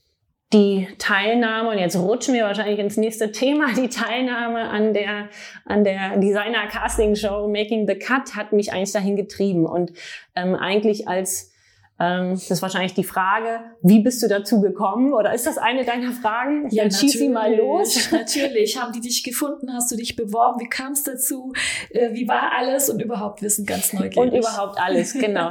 [0.55, 5.29] die Teilnahme, und jetzt rutschen wir wahrscheinlich ins nächste Thema, die Teilnahme an der,
[5.67, 9.93] an der Designer Casting Show Making the Cut hat mich eigentlich dahin getrieben und
[10.35, 11.53] ähm, eigentlich als
[11.99, 15.13] das ist wahrscheinlich die Frage, wie bist du dazu gekommen?
[15.13, 16.69] Oder ist das eine deiner Fragen?
[16.71, 18.09] Ja, Dann schieß sie mal los.
[18.13, 18.81] Natürlich.
[18.81, 19.73] Haben die dich gefunden?
[19.73, 20.61] Hast du dich beworben?
[20.61, 21.53] Wie kam es dazu?
[21.91, 22.89] Äh, wie war alles?
[22.89, 24.17] Und überhaupt wissen ganz neugierig.
[24.17, 25.51] Und überhaupt alles, genau.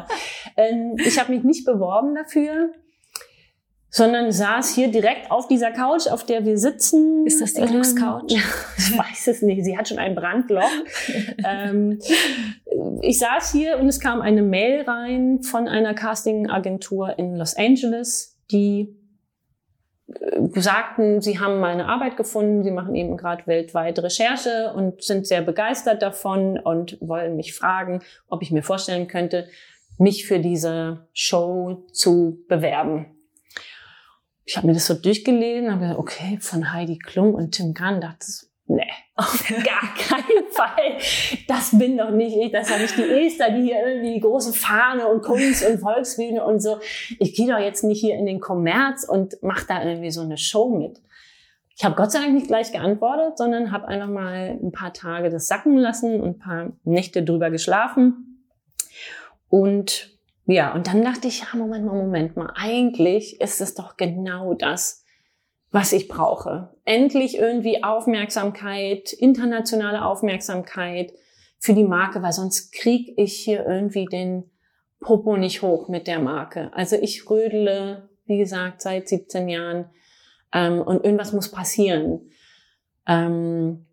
[0.56, 2.72] ähm, ich habe mich nicht beworben dafür
[3.98, 7.26] sondern saß hier direkt auf dieser Couch, auf der wir sitzen.
[7.26, 8.22] Ist das die Glückscouch?
[8.30, 8.38] Ähm,
[8.78, 9.64] ich weiß es nicht.
[9.66, 10.70] Sie hat schon ein Brandloch.
[11.44, 12.00] ähm,
[13.02, 18.38] ich saß hier und es kam eine Mail rein von einer Castingagentur in Los Angeles,
[18.52, 18.96] die
[20.14, 25.26] äh, sagten, sie haben meine Arbeit gefunden, sie machen eben gerade weltweit Recherche und sind
[25.26, 29.48] sehr begeistert davon und wollen mich fragen, ob ich mir vorstellen könnte,
[29.98, 33.17] mich für diese Show zu bewerben
[34.48, 38.00] ich habe mir das so durchgelesen, habe gesagt, okay, von Heidi Klum und Tim Gunn,
[38.00, 40.98] dachte ich, nee, auf gar keinen Fall.
[41.50, 42.54] Das bin doch nicht ich.
[42.54, 45.80] Das ist ja nicht die Esther, die hier irgendwie die große Fahne und Kunst und
[45.80, 46.80] Volksbühne und so.
[47.20, 50.38] Ich gehe doch jetzt nicht hier in den Kommerz und mache da irgendwie so eine
[50.38, 51.02] Show mit.
[51.76, 55.30] Ich habe Gott sei Dank nicht gleich geantwortet, sondern habe einfach mal ein paar Tage
[55.30, 58.46] das sacken lassen und ein paar Nächte drüber geschlafen.
[59.50, 60.17] Und
[60.48, 64.54] ja, und dann dachte ich, ja, Moment mal, Moment mal, eigentlich ist es doch genau
[64.54, 65.04] das,
[65.72, 66.74] was ich brauche.
[66.86, 71.12] Endlich irgendwie Aufmerksamkeit, internationale Aufmerksamkeit
[71.60, 74.50] für die Marke, weil sonst krieg ich hier irgendwie den
[75.02, 76.72] Popo nicht hoch mit der Marke.
[76.74, 79.90] Also ich rödele, wie gesagt, seit 17 Jahren
[80.54, 82.32] ähm, und irgendwas muss passieren.
[83.06, 83.87] Ähm,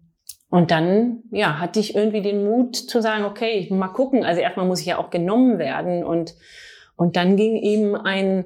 [0.54, 4.22] und dann, ja, hatte ich irgendwie den Mut zu sagen, okay, ich mal gucken.
[4.22, 6.36] Also erstmal muss ich ja auch genommen werden und,
[6.94, 8.44] und dann ging eben ein,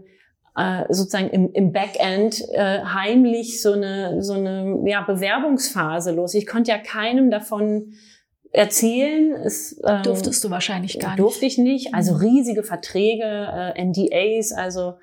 [0.57, 6.33] äh, sozusagen im, im Backend äh, heimlich so eine, so eine ja, Bewerbungsphase los.
[6.33, 7.92] Ich konnte ja keinem davon
[8.53, 9.35] erzählen.
[9.44, 11.18] Es, ähm, Durftest du wahrscheinlich gar nicht.
[11.18, 11.92] Durfte ich nicht.
[11.92, 12.21] Also mhm.
[12.21, 13.23] riesige Verträge,
[13.77, 14.94] äh, NDAs, also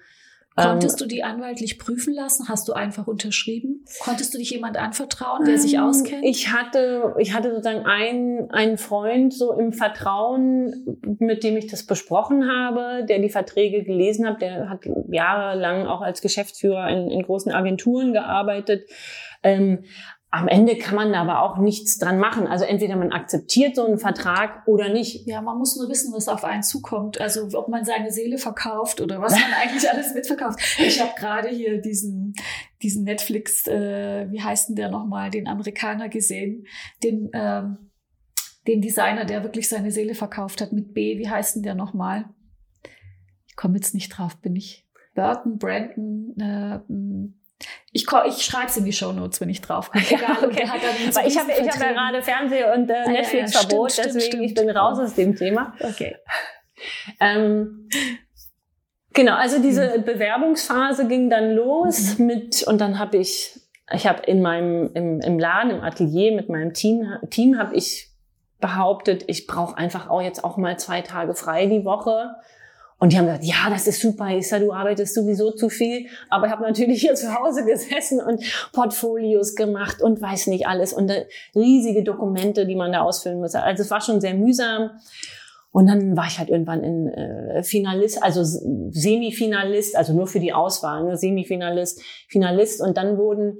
[0.56, 2.48] Konntest ähm, du die anwaltlich prüfen lassen?
[2.48, 3.84] Hast du einfach unterschrieben?
[4.00, 6.24] Konntest du dich jemand anvertrauen, der sich ähm, auskennt?
[6.24, 11.86] Ich hatte, ich hatte sozusagen einen, einen Freund so im Vertrauen, mit dem ich das
[11.86, 14.42] besprochen habe, der die Verträge gelesen hat.
[14.42, 18.90] Der hat jahrelang auch als Geschäftsführer in, in großen Agenturen gearbeitet.
[19.44, 19.84] Ähm,
[20.36, 22.46] am Ende kann man da aber auch nichts dran machen.
[22.48, 25.26] Also entweder man akzeptiert so einen Vertrag oder nicht.
[25.26, 27.22] Ja, man muss nur wissen, was auf einen zukommt.
[27.22, 30.60] Also ob man seine Seele verkauft oder was man eigentlich alles mitverkauft.
[30.78, 32.34] Ich habe gerade hier diesen,
[32.82, 36.66] diesen Netflix, äh, wie heißt denn der nochmal, den Amerikaner gesehen,
[37.02, 37.92] den, ähm,
[38.68, 41.18] den Designer, der wirklich seine Seele verkauft hat mit B.
[41.18, 42.26] Wie heißt denn der nochmal?
[43.48, 44.86] Ich komme jetzt nicht drauf, bin ich.
[45.14, 46.80] Burton, Brandon, äh,
[47.92, 50.04] ich, ich schreibe es in die Show Notes, wenn ich drauf komme.
[50.10, 50.68] Egal, okay.
[51.14, 54.04] Weil ich habe ich hab ja gerade Fernseh- und äh, Netflix-Verbot, ah, ja, ja.
[54.04, 55.74] deswegen stimmt, ich bin raus aus dem Thema.
[55.80, 56.18] Okay.
[57.22, 57.88] Ähm,
[59.14, 60.04] genau, also diese mhm.
[60.04, 62.26] Bewerbungsphase ging dann los mhm.
[62.26, 63.58] mit und dann habe ich,
[63.94, 68.10] ich habe in meinem im, im Laden, im Atelier mit meinem Team, Team habe ich
[68.60, 72.36] behauptet, ich brauche einfach auch jetzt auch mal zwei Tage frei die Woche
[72.98, 76.08] und die haben gesagt, ja, das ist super, Issa, du arbeitest sowieso zu viel.
[76.30, 80.94] Aber ich habe natürlich hier zu Hause gesessen und Portfolios gemacht und weiß nicht alles
[80.94, 83.54] und äh, riesige Dokumente, die man da ausfüllen muss.
[83.54, 84.92] Also es war schon sehr mühsam.
[85.72, 90.54] Und dann war ich halt irgendwann in äh, Finalist, also Semifinalist, also nur für die
[90.54, 92.82] Auswahl, ne, Semifinalist, Finalist.
[92.82, 93.58] Und dann wurden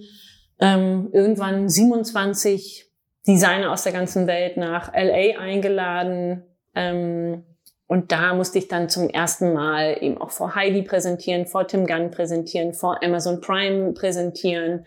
[0.60, 2.90] ähm, irgendwann 27
[3.28, 6.44] Designer aus der ganzen Welt nach LA eingeladen.
[6.74, 7.44] Ähm,
[7.88, 11.86] und da musste ich dann zum ersten Mal eben auch vor Heidi präsentieren, vor Tim
[11.86, 14.86] Gunn präsentieren, vor Amazon Prime präsentieren,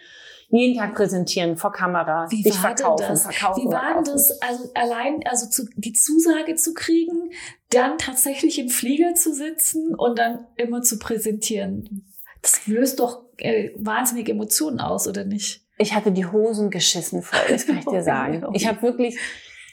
[0.50, 3.22] jeden Tag präsentieren vor Kamera, Wie sich war verkaufen, denn das?
[3.22, 3.62] verkaufen.
[3.62, 7.30] Wie war denn das, also allein, also zu, die Zusage zu kriegen,
[7.70, 12.06] dann tatsächlich im Flieger zu sitzen und dann immer zu präsentieren?
[12.40, 15.66] Das löst doch äh, wahnsinnige Emotionen aus, oder nicht?
[15.76, 18.44] Ich hatte die Hosen geschissen voll, das kann ich dir sagen.
[18.54, 19.18] Ich habe wirklich,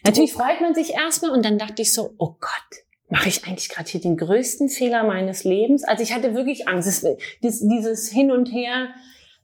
[0.03, 3.69] natürlich freut man sich erstmal und dann dachte ich so, oh Gott, mache ich eigentlich
[3.69, 5.83] gerade hier den größten Fehler meines Lebens?
[5.83, 7.05] Also ich hatte wirklich Angst.
[7.41, 8.89] Das, dieses Hin und Her,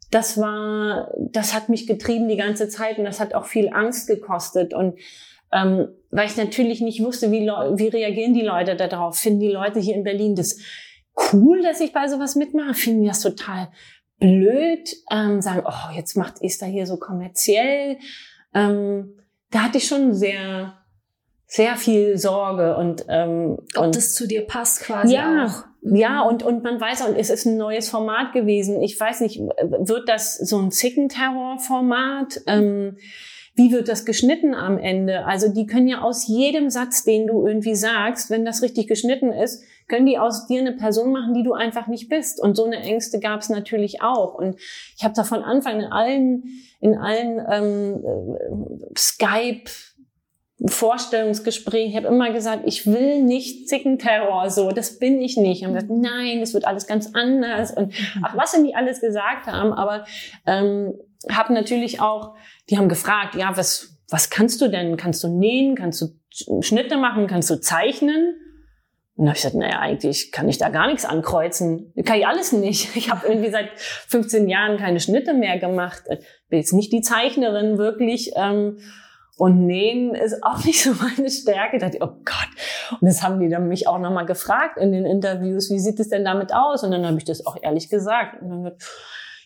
[0.10, 4.08] das war, das hat mich getrieben die ganze Zeit und das hat auch viel Angst
[4.08, 4.74] gekostet.
[4.74, 5.00] Und
[5.54, 9.18] ähm, weil ich natürlich nicht wusste, wie, wie reagieren die Leute darauf?
[9.18, 10.58] Finden die Leute hier in Berlin das
[11.34, 12.74] cool, dass ich bei sowas mitmache?
[12.74, 13.70] Finden die das total
[14.20, 14.96] blöd?
[15.12, 17.98] Ähm, sagen, oh, jetzt macht Esther hier so kommerziell.
[18.54, 19.18] Ähm,
[19.52, 20.81] da hatte ich schon sehr
[21.52, 25.66] sehr viel Sorge und ähm, ob und, das zu dir passt quasi ja, auch.
[25.82, 25.96] Mhm.
[25.98, 28.82] Ja, und und man weiß auch, es ist ein neues Format gewesen.
[28.82, 32.40] Ich weiß nicht, wird das so ein Zickenterror-Format?
[32.48, 32.96] Ähm,
[33.54, 35.26] wie wird das geschnitten am Ende?
[35.26, 39.34] Also die können ja aus jedem Satz, den du irgendwie sagst, wenn das richtig geschnitten
[39.34, 42.42] ist, können die aus dir eine Person machen, die du einfach nicht bist.
[42.42, 44.36] Und so eine Ängste gab es natürlich auch.
[44.36, 44.56] Und
[44.96, 46.44] ich habe da von Anfang in allen
[46.80, 49.70] in allen ähm, äh, Skype
[50.66, 55.66] Vorstellungsgespräch, ich habe immer gesagt, ich will nicht Zickenterror, so, das bin ich nicht.
[55.66, 58.24] Und gesagt, nein, es wird alles ganz anders und mhm.
[58.24, 60.06] ach, was denn die alles gesagt haben, aber
[60.46, 60.94] ähm,
[61.30, 62.36] habe natürlich auch,
[62.70, 64.98] die haben gefragt, ja, was, was kannst du denn?
[64.98, 65.76] Kannst du nähen?
[65.76, 67.28] Kannst du Schnitte machen?
[67.28, 68.36] Kannst du zeichnen?
[69.16, 71.94] Und habe ich gesagt, naja, eigentlich kann ich da gar nichts ankreuzen.
[72.06, 72.96] Kann ich alles nicht.
[72.96, 76.04] Ich habe irgendwie seit 15 Jahren keine Schnitte mehr gemacht.
[76.50, 78.32] Bin jetzt nicht die Zeichnerin wirklich.
[78.36, 78.80] Ähm,
[79.38, 81.78] und Nähen ist auch nicht so meine Stärke.
[81.78, 83.00] Da dachte ich, oh Gott.
[83.00, 86.10] Und das haben die dann mich auch nochmal gefragt in den Interviews, wie sieht es
[86.10, 86.84] denn damit aus?
[86.84, 88.42] Und dann habe ich das auch ehrlich gesagt.
[88.42, 88.82] Und dann wird,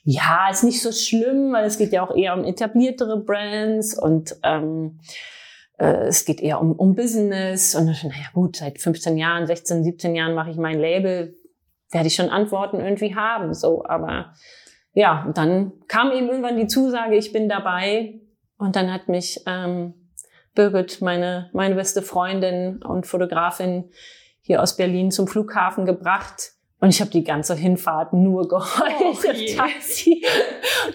[0.03, 4.35] ja, ist nicht so schlimm, weil es geht ja auch eher um etabliertere Brands und
[4.43, 4.99] ähm,
[5.77, 7.75] äh, es geht eher um, um Business.
[7.75, 11.35] Und dann, naja gut, seit 15 Jahren, 16, 17 Jahren mache ich mein Label,
[11.91, 13.53] werde ich schon Antworten irgendwie haben.
[13.53, 14.33] So, aber
[14.93, 18.19] ja, dann kam eben irgendwann die Zusage, ich bin dabei
[18.57, 19.93] und dann hat mich ähm,
[20.53, 23.91] Birgit, meine, meine beste Freundin und Fotografin
[24.41, 26.53] hier aus Berlin zum Flughafen gebracht.
[26.79, 30.23] Und ich habe die ganze Hinfahrt nur geheult oh, Taxi.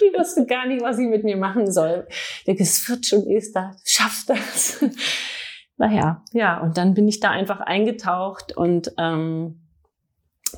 [0.01, 2.07] Die wusste gar nicht, was sie mit mir machen soll.
[2.39, 4.85] Ich denke, es wird schon, ist da, schafft das.
[5.77, 9.70] naja, ja, und dann bin ich da einfach eingetaucht und ähm,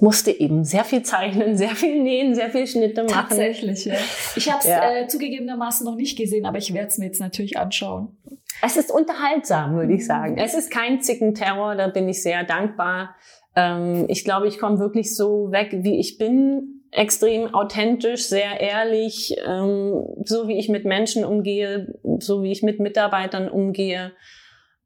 [0.03, 3.29] musste eben sehr viel zeichnen, sehr viel nähen, sehr viel Schnitte machen.
[3.29, 3.95] Tatsächlich, ja.
[4.35, 4.97] Ich habe es ja.
[4.97, 8.17] äh, zugegebenermaßen noch nicht gesehen, aber ich werde es mir jetzt natürlich anschauen.
[8.63, 10.39] Es ist unterhaltsam, würde ich sagen.
[10.39, 13.15] Es ist kein Zickenterror, da bin ich sehr dankbar.
[13.55, 16.83] Ähm, ich glaube, ich komme wirklich so weg, wie ich bin.
[16.91, 22.81] Extrem authentisch, sehr ehrlich, ähm, so wie ich mit Menschen umgehe, so wie ich mit
[22.81, 24.13] Mitarbeitern umgehe.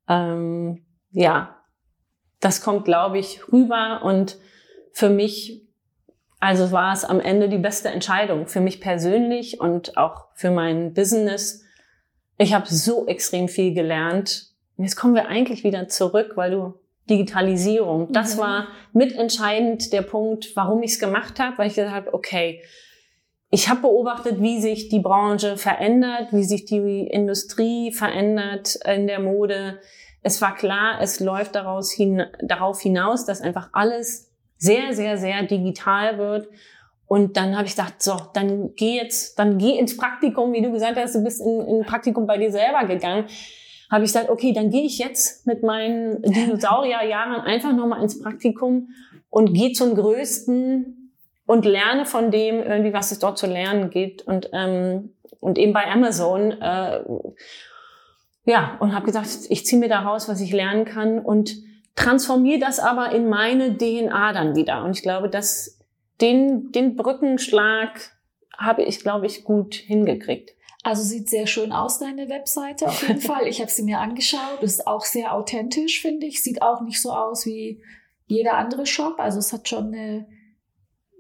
[0.09, 1.57] ähm, ja,
[2.40, 4.37] das kommt, glaube ich, rüber und
[4.96, 5.61] für mich,
[6.40, 10.94] also war es am Ende die beste Entscheidung für mich persönlich und auch für mein
[10.94, 11.62] Business.
[12.38, 14.54] Ich habe so extrem viel gelernt.
[14.78, 16.74] Jetzt kommen wir eigentlich wieder zurück, weil du
[17.11, 18.40] Digitalisierung, das mhm.
[18.40, 22.62] war mitentscheidend der Punkt, warum ich es gemacht habe, weil ich gesagt habe, okay,
[23.50, 29.20] ich habe beobachtet, wie sich die Branche verändert, wie sich die Industrie verändert in der
[29.20, 29.78] Mode.
[30.22, 35.42] Es war klar, es läuft daraus hin, darauf hinaus, dass einfach alles sehr, sehr, sehr
[35.42, 36.49] digital wird.
[37.07, 40.73] Und dann habe ich gedacht, so, dann geh jetzt, dann geh ins Praktikum, wie du
[40.73, 43.27] gesagt hast, du bist in, in Praktikum bei dir selber gegangen.
[43.90, 48.88] Habe ich gesagt, okay, dann gehe ich jetzt mit meinen Dinosaurierjahren einfach nochmal ins Praktikum
[49.31, 51.12] und gehe zum Größten
[51.47, 55.73] und lerne von dem irgendwie, was es dort zu lernen gibt und ähm, und eben
[55.73, 57.05] bei Amazon äh,
[58.47, 61.57] ja und habe gesagt, ich ziehe mir da raus, was ich lernen kann und
[61.96, 65.78] transformiere das aber in meine DNA dann wieder und ich glaube, dass
[66.20, 68.12] den den Brückenschlag
[68.56, 70.52] habe ich glaube ich gut hingekriegt.
[70.82, 73.48] Also sieht sehr schön aus, deine Webseite auf jeden Fall.
[73.48, 74.62] Ich habe sie mir angeschaut.
[74.62, 76.44] Ist auch sehr authentisch, finde ich.
[76.44, 77.82] Sieht auch nicht so aus wie
[78.28, 79.18] jeder andere Shop.
[79.18, 80.28] Also es hat schon eine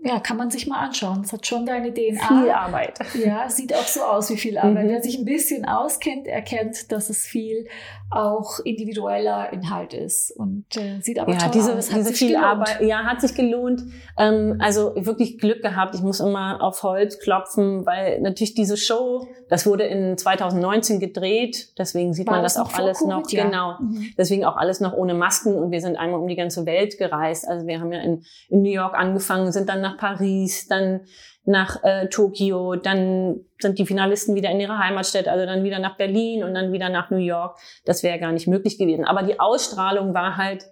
[0.06, 1.22] ja, kann man sich mal anschauen.
[1.24, 2.28] Es hat schon deine DNA.
[2.28, 2.98] Viel Arbeit.
[3.14, 4.84] Ja, sieht auch so aus wie viel Arbeit.
[4.84, 4.88] Mhm.
[4.88, 7.66] Wer sich ein bisschen auskennt, erkennt, dass es viel
[8.10, 11.90] auch individueller Inhalt ist und äh, sieht aber ja, toll diese, aus.
[11.90, 12.46] Hat diese viel gelohnt.
[12.46, 13.82] Arbeit, ja, hat sich gelohnt.
[14.16, 15.94] Ähm, also wirklich Glück gehabt.
[15.94, 21.72] Ich muss immer auf Holz klopfen, weil natürlich diese Show, das wurde in 2019 gedreht,
[21.78, 23.44] deswegen sieht War man das, das auch alles Covid, noch, ja.
[23.44, 24.12] genau, mhm.
[24.16, 27.46] deswegen auch alles noch ohne Masken und wir sind einmal um die ganze Welt gereist.
[27.48, 31.00] Also wir haben ja in, in New York angefangen, sind dann nach Paris, dann
[31.46, 35.96] nach äh, Tokio, dann sind die Finalisten wieder in ihrer Heimatstadt, also dann wieder nach
[35.96, 37.58] Berlin und dann wieder nach New York.
[37.84, 39.04] Das wäre gar nicht möglich gewesen.
[39.04, 40.64] Aber die Ausstrahlung war halt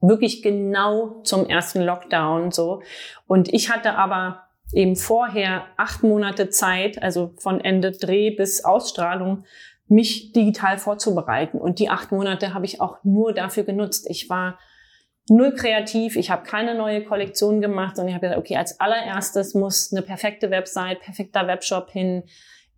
[0.00, 2.82] wirklich genau zum ersten Lockdown so.
[3.26, 4.40] Und ich hatte aber
[4.72, 9.44] eben vorher acht Monate Zeit, also von Ende Dreh bis Ausstrahlung,
[9.86, 11.58] mich digital vorzubereiten.
[11.58, 14.06] Und die acht Monate habe ich auch nur dafür genutzt.
[14.08, 14.58] Ich war
[15.28, 19.54] null kreativ, ich habe keine neue Kollektion gemacht, sondern ich habe gesagt, okay, als allererstes
[19.54, 22.24] muss eine perfekte Website, perfekter Webshop hin,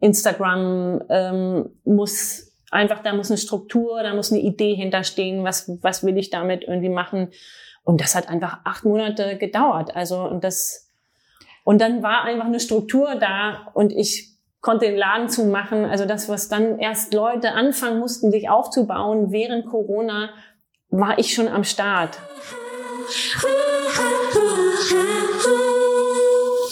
[0.00, 6.04] Instagram ähm, muss einfach, da muss eine Struktur, da muss eine Idee hinterstehen, was, was
[6.04, 7.30] will ich damit irgendwie machen.
[7.82, 9.94] Und das hat einfach acht Monate gedauert.
[9.94, 10.90] Also, und das,
[11.64, 15.84] und dann war einfach eine Struktur da und ich konnte den Laden zumachen.
[15.84, 20.30] Also das, was dann erst Leute anfangen mussten, sich aufzubauen während Corona,
[20.90, 22.18] war ich schon am Start.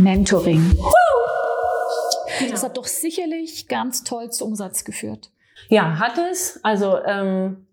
[0.00, 0.76] mentoring.
[2.50, 5.30] Das hat doch sicherlich ganz toll zu Umsatz geführt.
[5.68, 6.58] Ja, hat es.
[6.62, 7.66] Also ähm,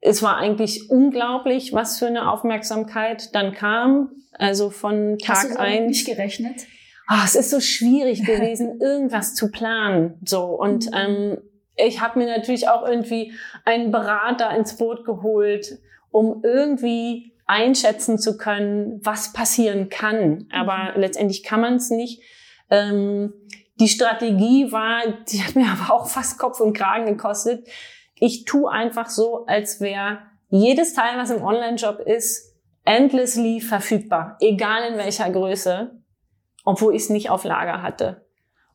[0.00, 4.10] es war eigentlich unglaublich, was für eine Aufmerksamkeit dann kam.
[4.32, 5.86] Also von Tag Hast du ein.
[5.86, 6.66] nicht gerechnet?
[7.10, 10.18] Oh, es ist so schwierig gewesen, irgendwas zu planen.
[10.24, 10.94] So und mhm.
[10.94, 11.38] ähm,
[11.76, 13.32] ich habe mir natürlich auch irgendwie
[13.64, 15.78] einen Berater ins Boot geholt,
[16.10, 20.48] um irgendwie einschätzen zu können, was passieren kann.
[20.52, 21.00] Aber mhm.
[21.00, 22.22] letztendlich kann man es nicht.
[22.70, 23.32] Ähm,
[23.78, 27.66] die Strategie war, die hat mir aber auch fast Kopf und Kragen gekostet.
[28.14, 32.54] Ich tu einfach so, als wäre jedes Teil, was im Online-Shop ist,
[32.84, 36.00] endlessly verfügbar, egal in welcher Größe,
[36.64, 38.25] obwohl ich es nicht auf Lager hatte.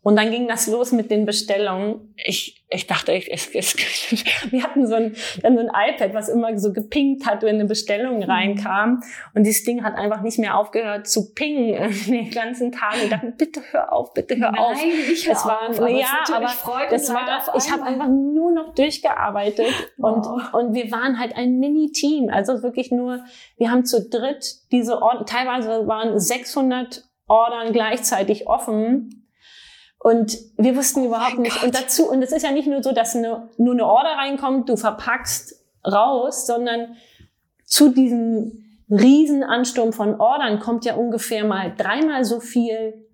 [0.03, 2.15] Und dann ging das los mit den Bestellungen.
[2.15, 3.53] Ich, ich dachte, ich, ich,
[4.11, 7.55] ich, wir hatten so ein, dann so ein iPad, was immer so gepinkt hat, wenn
[7.55, 8.23] eine Bestellung mhm.
[8.23, 9.03] reinkam.
[9.35, 12.95] Und dieses Ding hat einfach nicht mehr aufgehört zu pingen den ganzen Tag.
[13.03, 14.83] Ich dachte, bitte hör auf, bitte hör Nein, auf.
[14.83, 16.49] Ich hör es war, auf, aber ja, aber
[16.89, 19.67] das war, ich habe einfach nur noch durchgearbeitet.
[19.97, 20.57] Und, oh.
[20.57, 22.29] und wir waren halt ein Mini-Team.
[22.29, 23.23] Also wirklich nur,
[23.57, 29.20] wir haben zu dritt diese Ordner, teilweise waren 600 Ordern gleichzeitig offen
[30.03, 31.53] und wir wussten oh überhaupt nicht.
[31.53, 31.63] Gott.
[31.63, 34.67] Und dazu, und es ist ja nicht nur so, dass eine, nur eine Order reinkommt,
[34.67, 36.95] du verpackst raus, sondern
[37.65, 38.51] zu diesem
[38.89, 43.05] Riesenansturm von Ordern kommt ja ungefähr mal dreimal so viel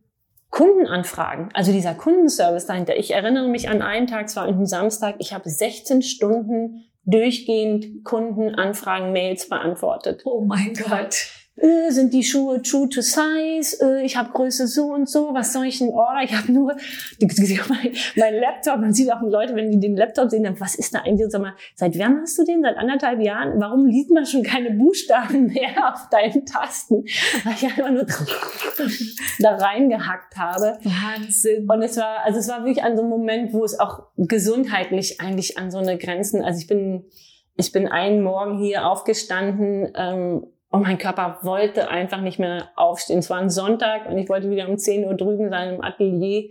[0.50, 1.50] Kundenanfragen.
[1.54, 2.96] Also dieser Kundenservice dahinter.
[2.96, 8.06] Ich erinnere mich an einen Tag, es war ein Samstag, ich habe 16 Stunden durchgehend
[8.06, 10.22] Kundenanfragen, Mails beantwortet.
[10.24, 14.94] Oh mein Gott äh, sind die Schuhe true to size, äh, ich habe Größe so
[14.94, 16.22] und so, was soll ich denn order?
[16.24, 16.76] Ich habe nur
[17.70, 20.94] mein, mein, Laptop, man sieht auch Leute, wenn die den Laptop sehen, dann, was ist
[20.94, 21.28] da eigentlich?
[21.30, 22.62] Sag mal, seit wann hast du den?
[22.62, 23.60] Seit anderthalb Jahren?
[23.60, 27.06] Warum liest man schon keine Buchstaben mehr auf deinen Tasten?
[27.44, 28.06] Weil ich einfach nur
[29.40, 30.78] da reingehackt habe.
[30.84, 31.68] Wahnsinn.
[31.68, 35.20] Und es war, also es war wirklich an so einem Moment, wo es auch gesundheitlich
[35.20, 37.06] eigentlich an so eine Grenzen, also ich bin,
[37.56, 43.20] ich bin einen Morgen hier aufgestanden, ähm, und mein Körper wollte einfach nicht mehr aufstehen.
[43.20, 46.50] Es war ein Sonntag und ich wollte wieder um 10 Uhr drüben sein im Atelier.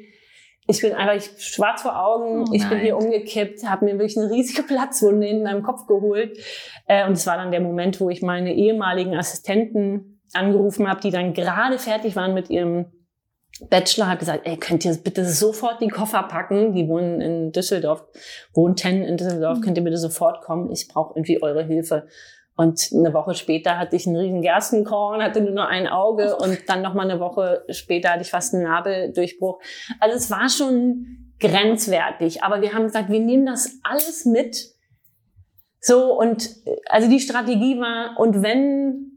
[0.68, 2.46] Ich bin einfach ich, schwarz vor Augen.
[2.48, 6.38] Oh ich bin hier umgekippt, habe mir wirklich eine riesige Platzwunde in meinem Kopf geholt.
[6.86, 11.10] Äh, und es war dann der Moment, wo ich meine ehemaligen Assistenten angerufen habe, die
[11.10, 12.86] dann gerade fertig waren mit ihrem
[13.70, 16.74] Bachelor, hat gesagt, ey, könnt ihr bitte sofort die Koffer packen?
[16.74, 18.04] Die wohnen in Düsseldorf,
[18.52, 19.62] wohnen ten in Düsseldorf, mhm.
[19.62, 20.70] könnt ihr bitte sofort kommen?
[20.70, 22.06] Ich brauche irgendwie eure Hilfe.
[22.56, 26.68] Und eine Woche später hatte ich einen riesen Gerstenkorn, hatte nur noch ein Auge und
[26.68, 29.60] dann noch mal eine Woche später hatte ich fast einen Nabeldurchbruch.
[30.00, 32.42] Also es war schon grenzwertig.
[32.42, 34.74] Aber wir haben gesagt, wir nehmen das alles mit.
[35.80, 36.56] So und
[36.88, 39.12] also die Strategie war, und wenn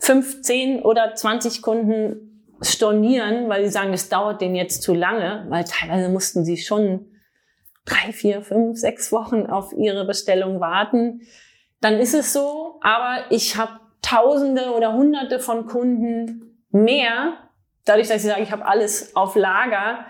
[0.00, 5.62] 15 oder 20 Kunden stornieren, weil sie sagen, es dauert denen jetzt zu lange, weil
[5.62, 7.06] teilweise mussten sie schon
[7.84, 11.22] drei, vier, fünf, sechs Wochen auf ihre Bestellung warten
[11.82, 12.78] dann ist es so.
[12.80, 17.34] Aber ich habe Tausende oder Hunderte von Kunden mehr,
[17.84, 20.06] dadurch, dass ich sage, ich habe alles auf Lager,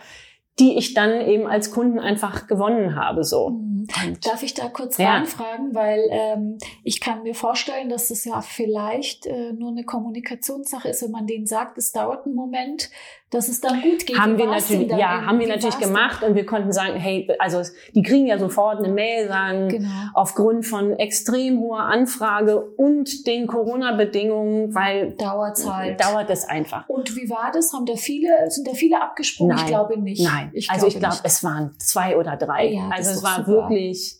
[0.58, 3.24] die ich dann eben als Kunden einfach gewonnen habe.
[3.24, 3.50] So.
[3.50, 3.86] Mhm.
[4.22, 5.14] Darf ich da kurz ja.
[5.14, 10.88] reinfragen, weil ähm, ich kann mir vorstellen, dass es ja vielleicht äh, nur eine Kommunikationssache
[10.88, 12.90] ist, wenn man denen sagt, es dauert einen Moment,
[13.32, 14.18] dass es dann gut geht.
[14.18, 17.62] Haben wir natürlich, ja, haben wir natürlich gemacht und wir konnten sagen, hey, also
[17.94, 19.88] die kriegen ja sofort eine Mail, sagen, genau.
[20.12, 25.98] aufgrund von extrem hoher Anfrage und den Corona-Bedingungen, weil dauert halt.
[25.98, 26.86] dauert es einfach.
[26.90, 27.72] Und wie war das?
[27.72, 29.56] Haben da viele, sind da viele abgesprungen?
[29.56, 29.64] Nein.
[29.64, 30.22] Ich glaube nicht.
[30.22, 32.72] Nein, ich also ich glaube, es waren zwei oder drei.
[32.72, 33.48] Ja, also es war super.
[33.48, 34.18] wirklich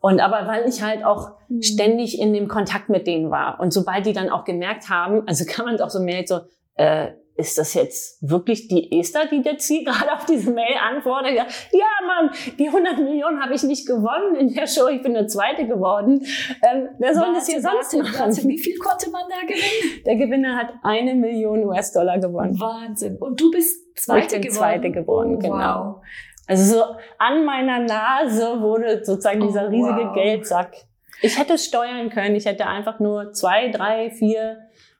[0.00, 1.62] und aber weil ich halt auch mhm.
[1.62, 5.44] ständig in dem Kontakt mit denen war und sobald die dann auch gemerkt haben, also
[5.48, 6.40] kann man auch so merken, so
[6.74, 11.34] äh, ist das jetzt wirklich die Esther, die jetzt hier gerade auf diese Mail antwortet?
[11.34, 15.26] Ja, Mann, die 100 Millionen habe ich nicht gewonnen in der Show, ich bin eine
[15.28, 16.26] Zweite geworden.
[16.62, 18.18] Ähm, wer soll warte, das hier sonst warte, machen?
[18.18, 20.02] Warte, wie viel konnte man da gewinnen?
[20.04, 22.58] Der Gewinner hat eine Million US-Dollar gewonnen.
[22.58, 23.16] Wahnsinn.
[23.16, 24.58] Und du bist Zweite ich bin geworden?
[24.58, 25.84] Zweite geworden, oh, genau.
[25.84, 26.04] Wow.
[26.46, 26.84] Also so
[27.18, 30.14] an meiner Nase wurde sozusagen dieser oh, riesige wow.
[30.14, 30.76] Geldsack.
[31.20, 34.58] Ich hätte steuern können, ich hätte einfach nur zwei, drei, vier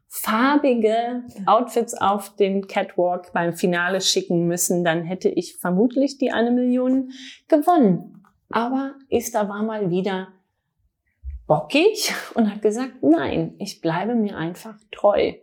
[0.08, 6.50] farbige Outfits auf den Catwalk beim Finale schicken müssen, dann hätte ich vermutlich die eine
[6.50, 7.12] Million
[7.48, 8.24] gewonnen.
[8.50, 10.28] Aber Esther war mal wieder
[11.46, 15.34] bockig und hat gesagt, nein, ich bleibe mir einfach treu.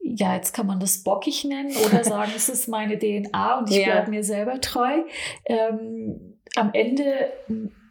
[0.00, 3.76] Ja, jetzt kann man das bockig nennen oder sagen, es ist meine DNA und ich
[3.86, 3.92] ja.
[3.92, 5.02] bleibe mir selber treu.
[5.44, 7.32] Ähm, am Ende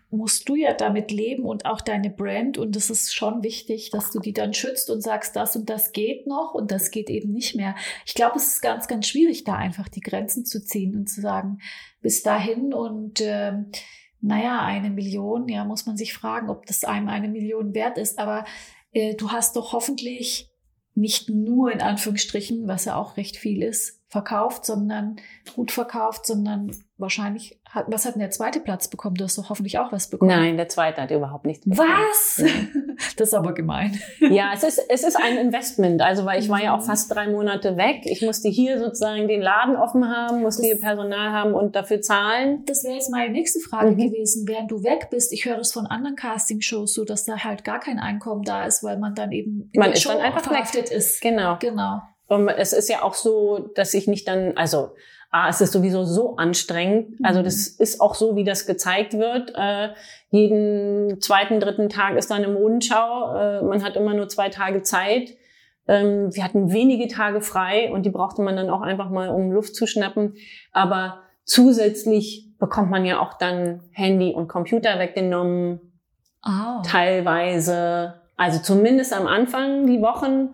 [0.09, 2.57] musst du ja damit leben und auch deine Brand.
[2.57, 5.91] Und es ist schon wichtig, dass du die dann schützt und sagst, das und das
[5.91, 7.75] geht noch und das geht eben nicht mehr.
[8.05, 11.21] Ich glaube, es ist ganz, ganz schwierig, da einfach die Grenzen zu ziehen und zu
[11.21, 11.59] sagen,
[12.01, 13.53] bis dahin und äh,
[14.21, 18.17] naja, eine Million, ja, muss man sich fragen, ob das einem eine Million wert ist.
[18.17, 18.45] Aber
[18.91, 20.49] äh, du hast doch hoffentlich
[20.95, 25.17] nicht nur in Anführungsstrichen, was ja auch recht viel ist, verkauft, sondern
[25.53, 29.15] gut verkauft, sondern wahrscheinlich hat, was hat denn der zweite Platz bekommen?
[29.15, 30.31] Du hast doch hoffentlich auch was bekommen.
[30.31, 31.89] Nein, der zweite hat überhaupt nichts bekommen.
[31.89, 32.41] Was?
[33.17, 33.99] das ist aber gemein.
[34.21, 36.01] Ja, es ist, es ist ein Investment.
[36.01, 36.85] Also, weil ich war ja auch mhm.
[36.85, 38.01] fast drei Monate weg.
[38.05, 42.01] Ich musste hier sozusagen den Laden offen haben, musste das, hier Personal haben und dafür
[42.01, 42.63] zahlen.
[42.65, 43.97] Das wäre jetzt meine nächste Frage mhm.
[43.97, 44.47] gewesen.
[44.47, 47.81] Während du weg bist, ich höre das von anderen Castingshows so, dass da halt gar
[47.81, 50.43] kein Einkommen da ist, weil man dann eben in man der ist Show dann einfach
[50.43, 51.21] verhaftet ist.
[51.21, 51.57] Genau.
[51.59, 52.01] Genau.
[52.57, 54.91] Es ist ja auch so, dass ich nicht dann, also
[55.31, 57.17] ah, es ist sowieso so anstrengend.
[57.23, 57.83] Also das mhm.
[57.83, 59.53] ist auch so, wie das gezeigt wird.
[59.55, 59.89] Äh,
[60.29, 63.35] jeden zweiten, dritten Tag ist da eine Modenschau.
[63.35, 65.35] Äh, man hat immer nur zwei Tage Zeit.
[65.87, 69.51] Ähm, wir hatten wenige Tage frei und die brauchte man dann auch einfach mal, um
[69.51, 70.35] Luft zu schnappen.
[70.71, 75.79] Aber zusätzlich bekommt man ja auch dann Handy und Computer weggenommen.
[76.45, 76.81] Oh.
[76.85, 78.15] Teilweise.
[78.35, 80.49] Also zumindest am Anfang, die Wochen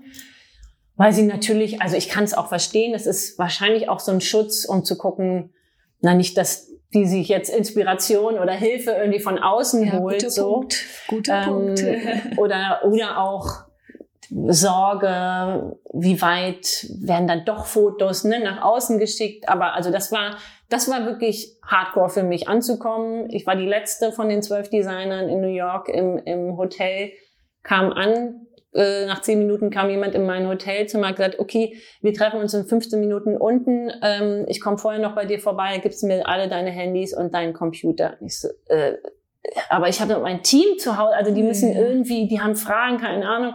[0.96, 4.22] weil sie natürlich, also ich kann es auch verstehen, es ist wahrscheinlich auch so ein
[4.22, 5.54] Schutz, um zu gucken,
[6.02, 10.20] na nicht, dass die sich jetzt Inspiration oder Hilfe irgendwie von außen ja, holt.
[10.20, 10.52] Guter so.
[10.52, 10.86] Punkt.
[11.08, 11.86] Guter ähm, Punkt.
[12.38, 13.64] oder, oder auch
[14.30, 19.50] Sorge, wie weit werden dann doch Fotos ne, nach außen geschickt.
[19.50, 20.38] Aber also das war,
[20.70, 23.30] das war wirklich hardcore für mich anzukommen.
[23.30, 27.12] Ich war die letzte von den zwölf Designern in New York im, im Hotel,
[27.64, 28.48] kam an.
[28.76, 32.54] Äh, nach zehn Minuten kam jemand in mein Hotelzimmer und gesagt, okay, wir treffen uns
[32.54, 33.92] in 15 Minuten unten.
[34.02, 37.54] Ähm, ich komme vorher noch bei dir vorbei, gibst mir alle deine Handys und deinen
[37.54, 38.18] Computer.
[38.22, 38.94] Ich so, äh,
[39.70, 43.28] aber ich habe mein Team zu Hause, also die müssen irgendwie, die haben Fragen, keine
[43.28, 43.54] Ahnung.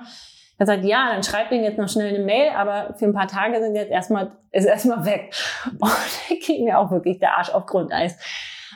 [0.59, 3.29] Er sagt, ja, dann schreib denen jetzt noch schnell eine Mail, aber für ein paar
[3.29, 5.33] Tage sind jetzt erstmal, ist erstmal weg.
[5.79, 8.17] Und da ging mir auch wirklich der Arsch auf Grundeis.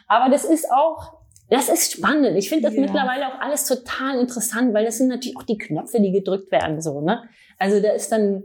[0.06, 1.21] Aber das ist auch,
[1.52, 2.36] das ist spannend.
[2.36, 2.80] Ich finde das ja.
[2.80, 6.80] mittlerweile auch alles total interessant, weil das sind natürlich auch die Knöpfe, die gedrückt werden,
[6.80, 7.22] so, ne?
[7.58, 8.44] Also da ist dann,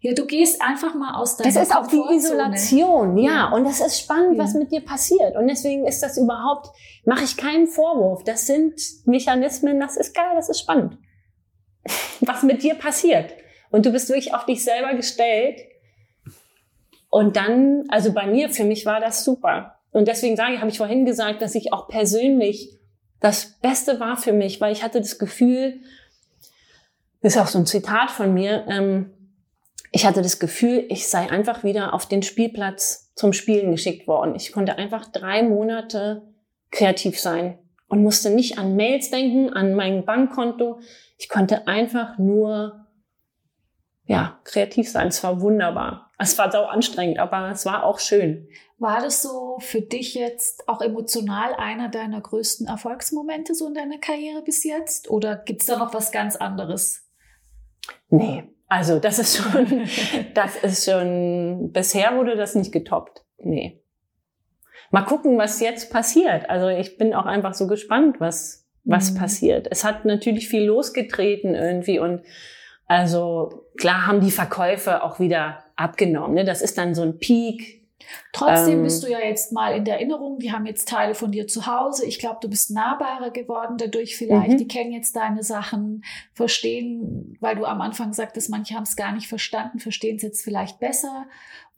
[0.00, 3.32] ja, du gehst einfach mal aus deiner Das ist auch die Isolation, ja.
[3.32, 3.52] ja.
[3.52, 4.42] Und das ist spannend, ja.
[4.42, 5.36] was mit dir passiert.
[5.36, 6.68] Und deswegen ist das überhaupt,
[7.04, 8.24] mache ich keinen Vorwurf.
[8.24, 10.98] Das sind Mechanismen, das ist geil, das ist spannend
[12.20, 13.34] was mit dir passiert.
[13.70, 15.60] Und du bist wirklich auf dich selber gestellt.
[17.10, 19.78] Und dann, also bei mir, für mich war das super.
[19.92, 22.78] Und deswegen sage ich, habe ich vorhin gesagt, dass ich auch persönlich
[23.20, 25.80] das Beste war für mich, weil ich hatte das Gefühl,
[27.20, 29.12] das ist auch so ein Zitat von mir, ähm,
[29.92, 34.34] ich hatte das Gefühl, ich sei einfach wieder auf den Spielplatz zum Spielen geschickt worden.
[34.34, 36.22] Ich konnte einfach drei Monate
[36.70, 40.80] kreativ sein und musste nicht an Mails denken, an mein Bankkonto.
[41.18, 42.86] Ich konnte einfach nur,
[44.06, 45.08] ja, kreativ sein.
[45.08, 46.10] Es war wunderbar.
[46.22, 48.48] Es war sau anstrengend, aber es war auch schön.
[48.78, 53.98] War das so für dich jetzt auch emotional einer deiner größten Erfolgsmomente so in deiner
[53.98, 55.10] Karriere bis jetzt?
[55.10, 57.08] Oder gibt's da noch was ganz anderes?
[58.08, 59.88] Nee, also das ist schon,
[60.34, 63.24] das ist schon, bisher wurde das nicht getoppt.
[63.38, 63.82] Nee.
[64.90, 66.48] Mal gucken, was jetzt passiert.
[66.48, 69.18] Also ich bin auch einfach so gespannt, was, was mhm.
[69.18, 69.68] passiert.
[69.70, 72.22] Es hat natürlich viel losgetreten irgendwie und
[72.92, 76.34] also klar haben die Verkäufe auch wieder abgenommen.
[76.34, 76.44] Ne?
[76.44, 77.80] Das ist dann so ein Peak.
[78.34, 81.32] Trotzdem ähm, bist du ja jetzt mal in der Erinnerung, die haben jetzt Teile von
[81.32, 82.04] dir zu Hause.
[82.04, 84.50] Ich glaube, du bist nahbarer geworden dadurch vielleicht.
[84.50, 84.58] Mhm.
[84.58, 89.12] Die kennen jetzt deine Sachen, verstehen, weil du am Anfang sagtest, manche haben es gar
[89.12, 91.26] nicht verstanden, verstehen es jetzt vielleicht besser.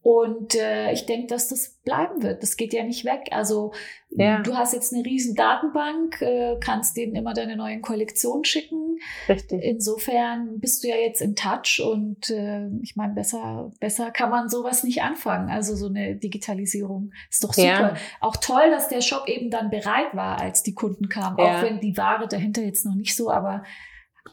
[0.04, 2.42] Und äh, ich denke, dass das bleiben wird.
[2.42, 3.28] Das geht ja nicht weg.
[3.30, 3.72] Also
[4.10, 4.42] ja.
[4.42, 8.98] du hast jetzt eine riesen Datenbank, äh, kannst denen immer deine neuen Kollektionen schicken.
[9.30, 9.62] Richtig.
[9.62, 14.50] Insofern bist du ja jetzt in Touch und äh, ich meine, besser, besser kann man
[14.50, 15.48] sowas nicht anfangen.
[15.48, 17.66] Also so eine Digitalisierung ist doch super.
[17.66, 17.94] Ja.
[18.20, 21.38] Auch toll, dass der Shop eben dann bereit war, als die Kunden kamen.
[21.38, 21.44] Ja.
[21.44, 23.62] Auch wenn die Ware dahinter jetzt noch nicht so, aber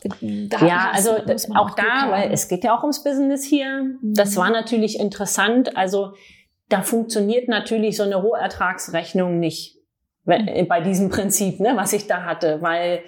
[0.04, 1.12] da ja, also
[1.54, 3.98] auch da, weil es geht ja auch ums Business hier.
[4.02, 4.39] Das mhm.
[4.39, 5.78] war natürlich interessant.
[5.78, 6.14] Also
[6.70, 9.78] da funktioniert natürlich so eine Rohertragsrechnung nicht
[10.26, 10.68] mhm.
[10.68, 13.04] bei diesem Prinzip, ne, was ich da hatte, weil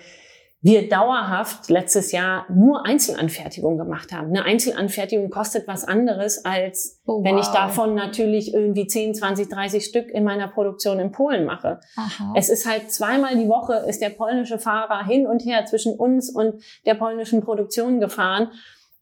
[0.64, 4.30] wir dauerhaft letztes Jahr nur Einzelanfertigung gemacht haben.
[4.30, 7.26] Eine Einzelanfertigung kostet was anderes, als oh, wow.
[7.26, 11.82] wenn ich davon natürlich irgendwie 10, 20, 30 Stück in meiner Produktion in Polen mache.
[11.98, 12.34] Aha.
[12.38, 16.34] Es ist halt zweimal die Woche ist der polnische Fahrer hin und her zwischen uns
[16.34, 18.50] und der polnischen Produktion gefahren.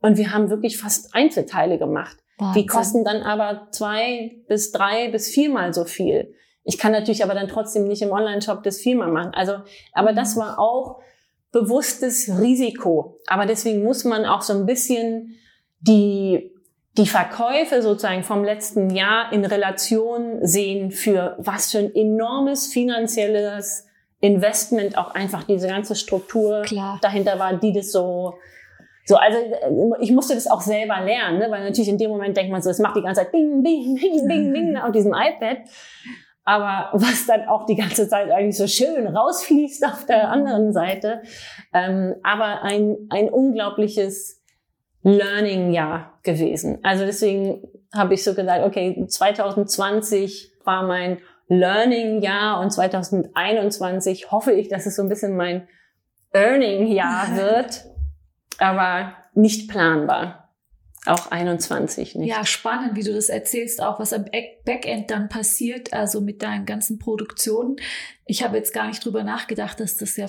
[0.01, 2.17] Und wir haben wirklich fast Einzelteile gemacht.
[2.39, 2.59] Wahnsinn.
[2.59, 6.33] Die kosten dann aber zwei bis drei bis viermal so viel.
[6.63, 9.31] Ich kann natürlich aber dann trotzdem nicht im Online-Shop das viermal machen.
[9.35, 9.57] Also,
[9.93, 10.39] aber das mhm.
[10.39, 11.01] war auch
[11.51, 13.19] bewusstes Risiko.
[13.27, 15.35] Aber deswegen muss man auch so ein bisschen
[15.79, 16.51] die,
[16.97, 23.85] die Verkäufe sozusagen vom letzten Jahr in Relation sehen für was für ein enormes finanzielles
[24.19, 26.99] Investment auch einfach diese ganze Struktur Klar.
[27.01, 28.35] dahinter war, die das so
[29.03, 29.37] so, also
[29.99, 31.47] ich musste das auch selber lernen, ne?
[31.49, 33.95] weil natürlich in dem Moment denkt man so, es macht die ganze Zeit Bing, Bing,
[33.95, 35.57] Bing, Bing, Bing auf diesem iPad
[36.43, 41.21] aber was dann auch die ganze Zeit eigentlich so schön rausfließt auf der anderen Seite.
[41.73, 44.41] Ähm, aber ein, ein unglaubliches
[45.03, 46.79] Learning-Jahr gewesen.
[46.83, 47.63] Also deswegen
[47.93, 54.95] habe ich so gesagt, okay, 2020 war mein Learning-Jahr und 2021 hoffe ich, dass es
[54.95, 55.67] so ein bisschen mein
[56.33, 57.85] Earning-Jahr wird,
[58.57, 60.40] aber nicht planbar.
[61.05, 62.29] Auch 21, nicht?
[62.29, 64.25] Ja, spannend, wie du das erzählst, auch was am
[64.65, 67.77] Backend dann passiert, also mit deinen ganzen Produktionen.
[68.25, 70.27] Ich habe jetzt gar nicht drüber nachgedacht, dass das ja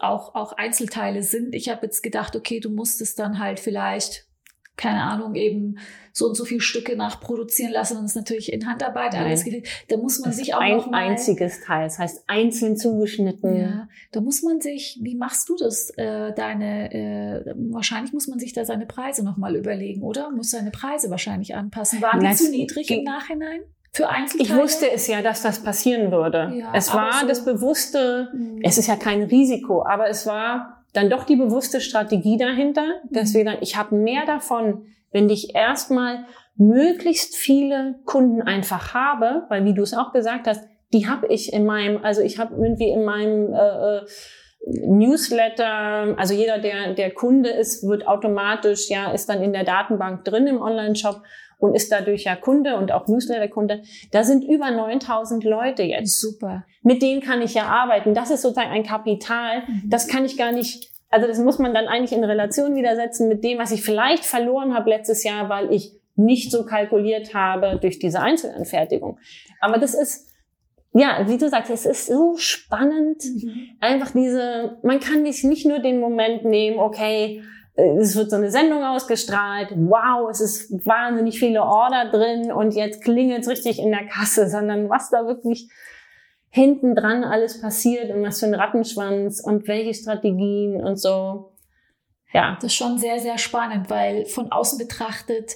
[0.00, 1.54] auch, auch Einzelteile sind.
[1.54, 4.25] Ich habe jetzt gedacht, okay, du musst es dann halt vielleicht
[4.76, 5.78] keine Ahnung, eben
[6.12, 9.24] so und so viele Stücke nachproduzieren lassen und es natürlich in Handarbeit Nein.
[9.24, 9.68] alles geht.
[9.88, 13.56] Da muss man das sich auch ein noch mal, einziges Teil, das heißt einzeln zugeschnitten.
[13.56, 15.90] Ja, da muss man sich, wie machst du das?
[15.90, 20.30] Äh, deine, äh, wahrscheinlich muss man sich da seine Preise noch mal überlegen, oder?
[20.30, 22.00] Muss seine Preise wahrscheinlich anpassen.
[22.00, 23.60] Waren die zu niedrig im Nachhinein?
[23.92, 24.58] Für Einzelteile?
[24.58, 26.52] Ich wusste es ja, dass das passieren würde.
[26.54, 28.60] Ja, es war so, das bewusste, mh.
[28.62, 33.34] es ist ja kein Risiko, aber es war dann doch die bewusste Strategie dahinter, dass
[33.34, 36.24] wir dann, ich habe mehr davon, wenn ich erstmal
[36.56, 41.52] möglichst viele Kunden einfach habe, weil wie du es auch gesagt hast, die habe ich
[41.52, 44.06] in meinem, also ich habe irgendwie in meinem äh, äh,
[44.86, 50.24] Newsletter, also jeder, der der Kunde ist, wird automatisch, ja, ist dann in der Datenbank
[50.24, 51.22] drin im Online-Shop
[51.58, 53.82] und ist dadurch ja Kunde und auch Newsletter-Kunde.
[54.10, 56.20] Da sind über 9000 Leute jetzt.
[56.20, 56.64] Super.
[56.82, 58.14] Mit denen kann ich ja arbeiten.
[58.14, 59.62] Das ist sozusagen ein Kapital.
[59.66, 59.82] Mhm.
[59.86, 63.42] Das kann ich gar nicht, also das muss man dann eigentlich in Relation widersetzen mit
[63.42, 67.98] dem, was ich vielleicht verloren habe letztes Jahr, weil ich nicht so kalkuliert habe durch
[67.98, 69.18] diese Einzelanfertigung.
[69.60, 70.28] Aber das ist,
[70.92, 73.76] ja, wie du sagst, es ist so spannend, mhm.
[73.80, 77.42] einfach diese, man kann nicht, nicht nur den Moment nehmen, okay,
[77.76, 83.02] es wird so eine Sendung ausgestrahlt, wow, es ist wahnsinnig viele Order drin und jetzt
[83.02, 85.68] klingelt es richtig in der Kasse, sondern was da wirklich
[86.48, 91.52] hinten dran alles passiert und was für ein Rattenschwanz und welche Strategien und so.
[92.32, 92.54] Ja.
[92.54, 95.52] Das ist schon sehr, sehr spannend, weil von außen betrachtet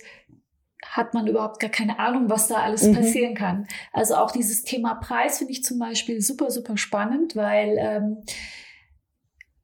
[0.86, 2.94] hat man überhaupt gar keine Ahnung, was da alles mhm.
[2.94, 3.66] passieren kann.
[3.92, 8.18] Also auch dieses Thema Preis finde ich zum Beispiel super, super spannend, weil ähm,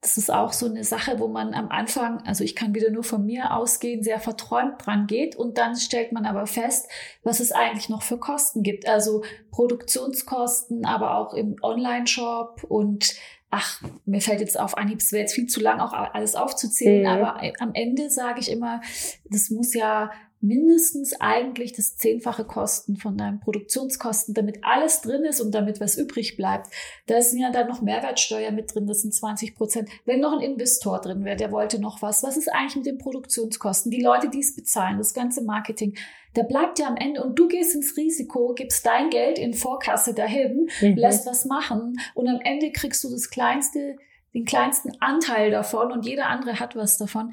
[0.06, 3.02] das ist auch so eine Sache, wo man am Anfang, also ich kann wieder nur
[3.02, 6.88] von mir ausgehen, sehr verträumt dran geht und dann stellt man aber fest,
[7.24, 8.88] was es eigentlich noch für Kosten gibt.
[8.88, 13.16] Also Produktionskosten, aber auch im Online-Shop und
[13.50, 17.02] ach, mir fällt jetzt auf Anhieb, es wäre jetzt viel zu lang, auch alles aufzuzählen,
[17.02, 17.24] mhm.
[17.24, 18.82] aber am Ende sage ich immer,
[19.24, 20.12] das muss ja
[20.46, 25.96] mindestens eigentlich das zehnfache Kosten von deinen Produktionskosten, damit alles drin ist und damit was
[25.96, 26.68] übrig bleibt.
[27.06, 29.88] Da ist ja dann noch Mehrwertsteuer mit drin, das sind 20 Prozent.
[30.04, 32.98] Wenn noch ein Investor drin wäre, der wollte noch was, was ist eigentlich mit den
[32.98, 33.90] Produktionskosten?
[33.90, 35.96] Die Leute, die es bezahlen, das ganze Marketing,
[36.34, 40.14] da bleibt ja am Ende und du gehst ins Risiko, gibst dein Geld in Vorkasse
[40.14, 40.96] dahin, mhm.
[40.96, 43.96] lässt was machen und am Ende kriegst du das kleinste
[44.36, 47.32] den kleinsten Anteil davon und jeder andere hat was davon.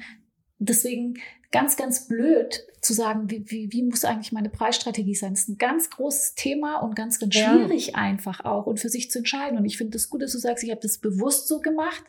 [0.58, 1.18] Deswegen
[1.54, 5.34] ganz, ganz blöd zu sagen, wie, wie, wie muss eigentlich meine Preisstrategie sein.
[5.34, 7.94] Das ist ein ganz großes Thema und ganz, ganz schwierig ja.
[7.94, 9.56] einfach auch und für sich zu entscheiden.
[9.56, 12.02] Und ich finde es das gut, dass du sagst, ich habe das bewusst so gemacht.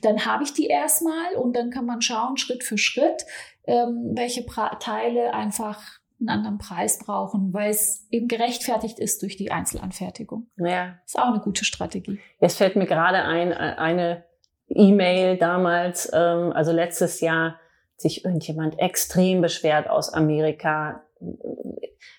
[0.00, 3.26] Dann habe ich die erstmal und dann kann man schauen, Schritt für Schritt,
[3.66, 9.36] ähm, welche pra Teile einfach einen anderen Preis brauchen, weil es eben gerechtfertigt ist durch
[9.36, 10.46] die Einzelanfertigung.
[10.56, 10.94] Ja.
[11.04, 12.18] Ist auch eine gute Strategie.
[12.40, 14.24] Jetzt fällt mir gerade ein, äh, eine
[14.68, 17.60] E-Mail damals, ähm, also letztes Jahr,
[17.96, 21.02] sich irgendjemand extrem beschwert aus Amerika,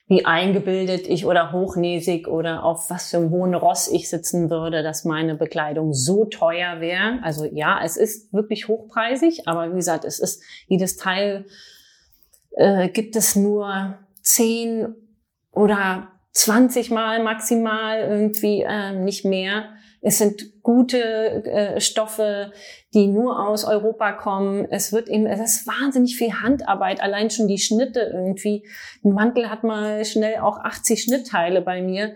[0.08, 4.82] wie eingebildet ich oder hochnäsig oder auf was für einem hohen Ross ich sitzen würde,
[4.82, 7.20] dass meine Bekleidung so teuer wäre.
[7.24, 11.46] Also ja, es ist wirklich hochpreisig, aber wie gesagt, es ist jedes Teil
[12.52, 14.96] äh, gibt es nur zehn
[15.52, 19.77] oder 20 Mal maximal irgendwie äh, nicht mehr.
[20.08, 22.53] Es sind gute äh, Stoffe,
[22.93, 24.66] die nur aus Europa kommen.
[24.72, 28.66] Es wird eben, es ist wahnsinnig viel Handarbeit, allein schon die Schnitte irgendwie.
[29.03, 32.16] Ein Mantel hat mal schnell auch 80 Schnittteile bei mir.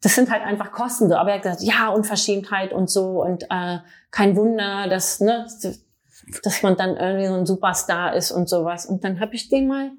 [0.00, 1.12] Das sind halt einfach Kosten.
[1.12, 3.78] Aber er hat gesagt, ja, Unverschämtheit und so und äh,
[4.12, 5.48] kein Wunder, dass, ne,
[6.44, 8.86] dass man dann irgendwie so ein Superstar ist und sowas.
[8.86, 9.90] Und dann habe ich den mal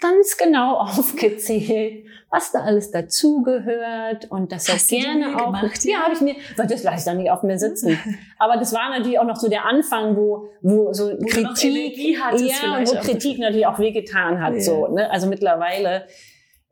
[0.00, 5.46] ganz genau aufgezählt, was da alles dazugehört und das Hast er gerne auch.
[5.46, 7.98] Gemacht, ja, habe ich mir, weil das lasse ich dann nicht auf mir sitzen.
[8.38, 12.32] Aber das war natürlich auch noch so der Anfang, wo wo so wo Kritik, ja,
[12.32, 14.54] wo Kritik natürlich auch wehgetan hat.
[14.54, 14.60] Ja.
[14.60, 15.10] So, ne?
[15.10, 16.06] Also mittlerweile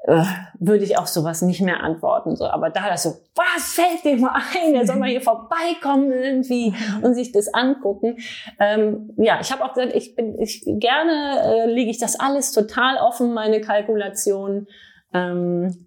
[0.04, 0.24] äh,
[0.58, 2.34] würde ich auf sowas nicht mehr antworten.
[2.34, 2.46] So.
[2.46, 4.72] Aber da das so, was fällt dir mal ein?
[4.72, 8.16] Der soll mal hier vorbeikommen irgendwie und sich das angucken.
[8.58, 12.52] Ähm, ja, ich habe auch gesagt, ich bin, ich gerne äh, lege ich das alles
[12.52, 14.66] total offen, meine Kalkulation.
[15.14, 15.86] Ähm,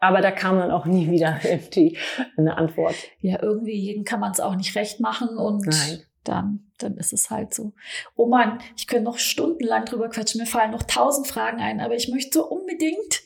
[0.00, 1.96] aber da kam dann auch nie wieder irgendwie
[2.36, 2.96] eine Antwort.
[3.20, 6.02] Ja, irgendwie jeden kann man es auch nicht recht machen und Nein.
[6.24, 7.72] dann dann ist es halt so.
[8.16, 10.40] Oh Mann, ich könnte noch stundenlang drüber quatschen.
[10.40, 13.21] Mir fallen noch tausend Fragen ein, aber ich möchte so unbedingt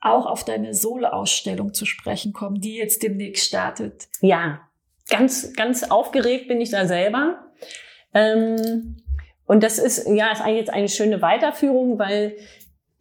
[0.00, 4.08] auch auf deine Sole-Ausstellung zu sprechen kommen, die jetzt demnächst startet.
[4.20, 4.60] Ja,
[5.08, 7.44] ganz, ganz aufgeregt bin ich da selber.
[8.14, 8.96] Ähm,
[9.44, 12.36] und das ist, ja, ist eigentlich jetzt eine schöne Weiterführung, weil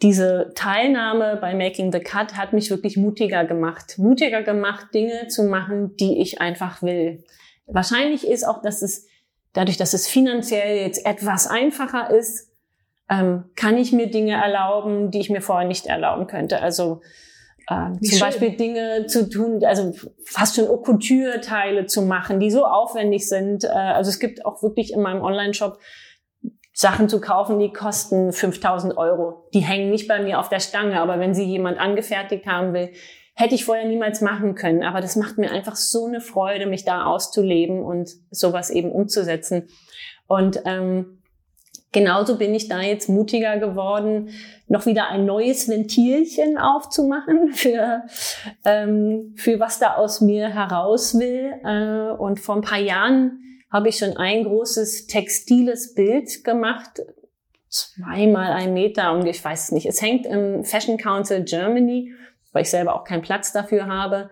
[0.01, 3.97] diese Teilnahme bei Making the Cut hat mich wirklich mutiger gemacht.
[3.97, 7.23] Mutiger gemacht, Dinge zu machen, die ich einfach will.
[7.65, 9.07] Wahrscheinlich ist auch, dass es
[9.53, 12.48] dadurch, dass es finanziell jetzt etwas einfacher ist,
[13.09, 16.61] ähm, kann ich mir Dinge erlauben, die ich mir vorher nicht erlauben könnte.
[16.61, 17.01] Also
[17.67, 18.19] äh, zum schön.
[18.19, 19.93] Beispiel Dinge zu tun, also
[20.23, 23.63] fast schon Couture-Teile zu machen, die so aufwendig sind.
[23.63, 25.79] Äh, also es gibt auch wirklich in meinem Online-Shop
[26.73, 29.49] Sachen zu kaufen, die kosten 5000 Euro.
[29.53, 32.91] Die hängen nicht bei mir auf der Stange, aber wenn sie jemand angefertigt haben will,
[33.35, 34.83] hätte ich vorher niemals machen können.
[34.83, 39.67] Aber das macht mir einfach so eine Freude, mich da auszuleben und sowas eben umzusetzen.
[40.27, 41.18] Und ähm,
[41.91, 44.29] genauso bin ich da jetzt mutiger geworden,
[44.67, 48.03] noch wieder ein neues Ventilchen aufzumachen für,
[48.65, 51.53] ähm, für was da aus mir heraus will.
[51.63, 53.39] Äh, und vor ein paar Jahren
[53.71, 57.01] habe ich schon ein großes textiles Bild gemacht,
[57.69, 59.85] zweimal ein Meter und ich weiß es nicht.
[59.85, 62.11] Es hängt im Fashion Council Germany,
[62.51, 64.31] weil ich selber auch keinen Platz dafür habe,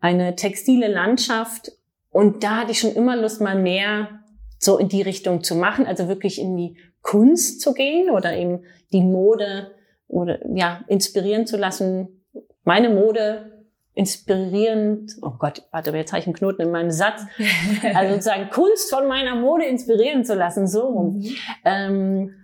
[0.00, 1.72] eine textile Landschaft.
[2.10, 4.20] Und da hatte ich schon immer Lust, mal mehr
[4.58, 8.64] so in die Richtung zu machen, also wirklich in die Kunst zu gehen oder eben
[8.92, 9.70] die Mode
[10.08, 12.24] oder ja inspirieren zu lassen.
[12.64, 13.52] Meine Mode
[13.92, 17.22] inspirierend, oh Gott, warte, jetzt habe ich einen Knoten in meinem Satz,
[17.94, 21.18] also sozusagen Kunst von meiner Mode inspirieren zu lassen, so rum.
[21.18, 21.36] Mhm.
[21.64, 22.34] Ähm,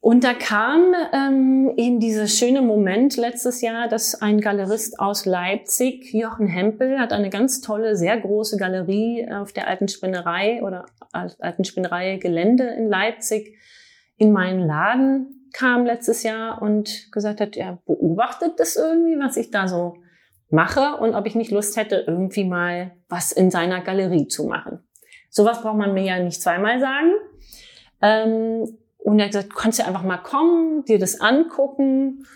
[0.00, 6.12] und da kam ähm, eben dieser schöne Moment letztes Jahr, dass ein Galerist aus Leipzig,
[6.12, 11.64] Jochen Hempel, hat eine ganz tolle, sehr große Galerie auf der Alten Spinnerei oder Alten
[11.64, 13.56] Spinnerei Gelände in Leipzig
[14.16, 19.50] in meinen Laden kam letztes Jahr und gesagt hat, er beobachtet das irgendwie, was ich
[19.50, 19.96] da so
[20.50, 24.80] mache und ob ich nicht Lust hätte, irgendwie mal was in seiner Galerie zu machen.
[25.30, 27.12] Sowas braucht man mir ja nicht zweimal sagen.
[28.00, 28.78] Ähm,
[29.08, 32.26] und er hat gesagt, du kannst ja einfach mal kommen, dir das angucken.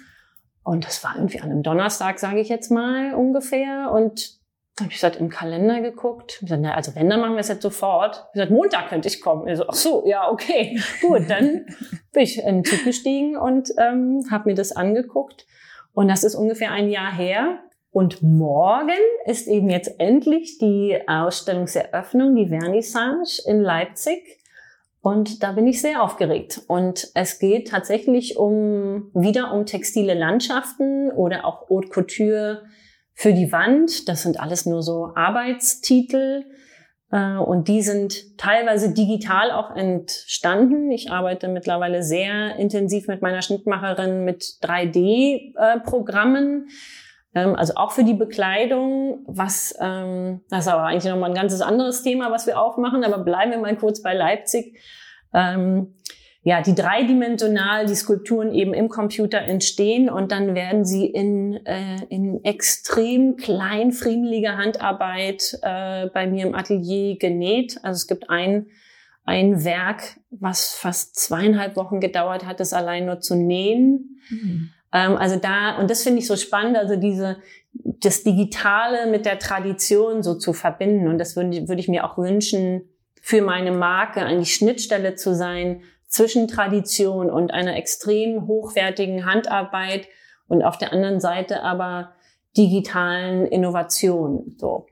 [0.65, 3.91] Und das war irgendwie an einem Donnerstag, sage ich jetzt mal ungefähr.
[3.93, 4.41] Und
[4.77, 6.39] dann habe ich gesagt, im Kalender geguckt.
[6.41, 8.25] Ich gesagt, na, also wenn, dann machen wir es jetzt sofort.
[8.29, 9.47] Ich gesagt, Montag könnte ich kommen.
[9.49, 11.29] Ich so, ach so, ja, okay, gut.
[11.29, 11.67] Dann
[12.13, 15.47] bin ich in den Zug gestiegen und ähm, habe mir das angeguckt.
[15.93, 17.59] Und das ist ungefähr ein Jahr her.
[17.91, 18.97] Und morgen
[19.27, 24.42] ist eben jetzt endlich die Ausstellungseröffnung, die Vernissage in Leipzig.
[25.03, 26.63] Und da bin ich sehr aufgeregt.
[26.69, 32.63] Und es geht tatsächlich um, wieder um textile Landschaften oder auch Haute Couture
[33.13, 34.09] für die Wand.
[34.09, 36.45] Das sind alles nur so Arbeitstitel.
[37.11, 40.93] Äh, und die sind teilweise digital auch entstanden.
[40.93, 46.69] Ich arbeite mittlerweile sehr intensiv mit meiner Schnittmacherin mit 3D-Programmen.
[47.35, 51.61] Ähm, also auch für die Bekleidung, was, ähm, das ist aber eigentlich nochmal ein ganzes
[51.61, 54.79] anderes Thema, was wir aufmachen, aber bleiben wir mal kurz bei Leipzig.
[55.33, 55.95] Ähm,
[56.45, 62.05] ja, die dreidimensional die Skulpturen eben im Computer entstehen und dann werden sie in, äh,
[62.09, 67.79] in extrem klein, friemeliger Handarbeit äh, bei mir im Atelier genäht.
[67.85, 68.67] Also es gibt ein,
[69.25, 74.21] ein Werk, was fast zweieinhalb Wochen gedauert hat, das allein nur zu nähen.
[74.29, 74.71] Mhm.
[74.93, 77.39] Ähm, also da, und das finde ich so spannend, also diese,
[77.73, 81.09] das Digitale mit der Tradition so zu verbinden.
[81.09, 82.89] Und das würde, würde ich mir auch wünschen,
[83.21, 90.09] für meine Marke eigentlich Schnittstelle zu sein zwischen Tradition und einer extrem hochwertigen Handarbeit
[90.49, 92.13] und auf der anderen Seite aber
[92.57, 94.57] digitalen Innovationen.
[94.59, 94.87] So.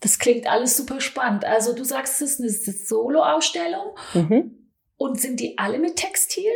[0.00, 1.44] Das klingt alles super spannend.
[1.44, 3.96] Also du sagst, es ist eine Solo-Ausstellung.
[4.14, 4.68] Mhm.
[4.96, 6.50] Und sind die alle mit Textil?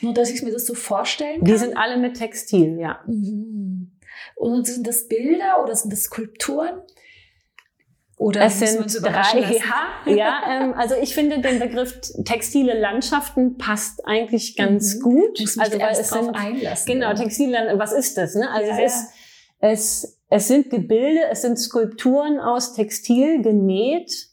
[0.00, 1.44] Nur, dass ich mir das so vorstellen kann.
[1.44, 3.00] Die sind alle mit Textil, ja.
[3.06, 3.92] Mhm.
[4.36, 6.82] Und sind das Bilder oder sind das Skulpturen?
[8.22, 9.66] Oder es sind drei, ja,
[10.14, 15.00] ja ähm, also ich finde den Begriff textile Landschaften passt eigentlich ganz mhm.
[15.00, 15.40] gut.
[15.40, 17.14] Muss also weil es sind einlassen, genau ja.
[17.14, 18.36] textile was ist das?
[18.36, 18.48] Ne?
[18.48, 19.08] Also ja, es ist
[19.58, 24.28] es es sind Gebilde, es sind Skulpturen aus Textil genäht,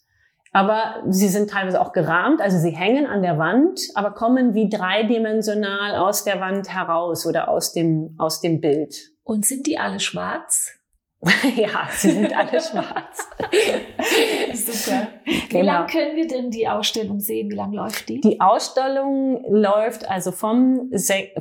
[0.51, 4.69] aber sie sind teilweise auch gerahmt, also sie hängen an der Wand, aber kommen wie
[4.69, 8.95] dreidimensional aus der Wand heraus oder aus dem aus dem Bild.
[9.23, 10.79] Und sind die alle schwarz?
[11.55, 13.27] ja, sie sind alle schwarz.
[14.53, 15.07] Super.
[15.25, 15.65] Wie genau.
[15.65, 17.49] lange können wir denn die Ausstellung sehen?
[17.51, 18.21] Wie lange läuft die?
[18.21, 20.89] Die Ausstellung läuft also vom,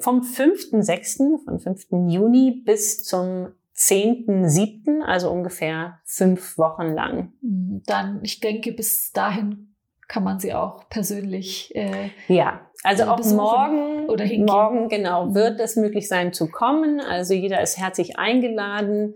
[0.00, 1.86] vom 5.6., vom 5.
[2.08, 7.32] Juni bis zum 10.7., also ungefähr fünf Wochen lang.
[7.40, 9.76] Dann, ich denke, bis dahin
[10.08, 11.74] kann man sie auch persönlich.
[11.76, 14.46] Äh, ja, also auch morgen oder hingehen.
[14.46, 15.34] morgen genau mhm.
[15.34, 17.00] wird es möglich sein zu kommen.
[17.00, 19.14] Also jeder ist herzlich eingeladen.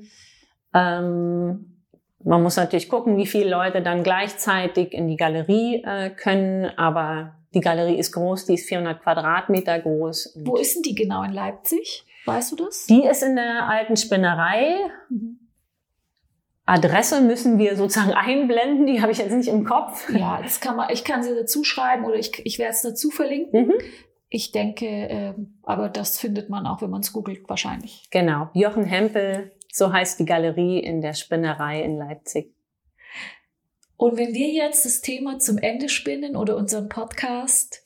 [0.72, 1.80] Ähm,
[2.22, 7.34] man muss natürlich gucken, wie viele Leute dann gleichzeitig in die Galerie äh, können, aber
[7.52, 10.38] die Galerie ist groß, die ist 400 Quadratmeter groß.
[10.44, 12.06] Wo ist denn die genau in Leipzig?
[12.24, 12.86] Weißt du das?
[12.86, 14.76] Die ist in der alten Spinnerei.
[15.08, 15.38] Mhm.
[16.64, 20.08] Adresse müssen wir sozusagen einblenden, die habe ich jetzt nicht im Kopf.
[20.10, 23.10] Ja, das kann man, ich kann sie dazu schreiben oder ich, ich werde es dazu
[23.10, 23.66] verlinken.
[23.66, 23.74] Mhm.
[24.28, 28.08] Ich denke, äh, aber das findet man auch, wenn man es googelt, wahrscheinlich.
[28.10, 28.48] Genau.
[28.54, 32.54] Jochen Hempel so heißt die Galerie in der Spinnerei in Leipzig.
[33.96, 37.81] Und wenn wir jetzt das Thema zum Ende spinnen oder unseren Podcast,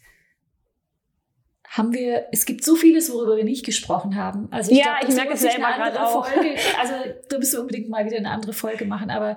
[1.77, 4.49] haben wir, es gibt so vieles, worüber wir nicht gesprochen haben.
[4.51, 6.27] Also ich ja, glaub, ich merke es selber gerade auch.
[6.27, 6.95] Folge, also
[7.29, 9.37] da müssen wir unbedingt mal wieder eine andere Folge machen, aber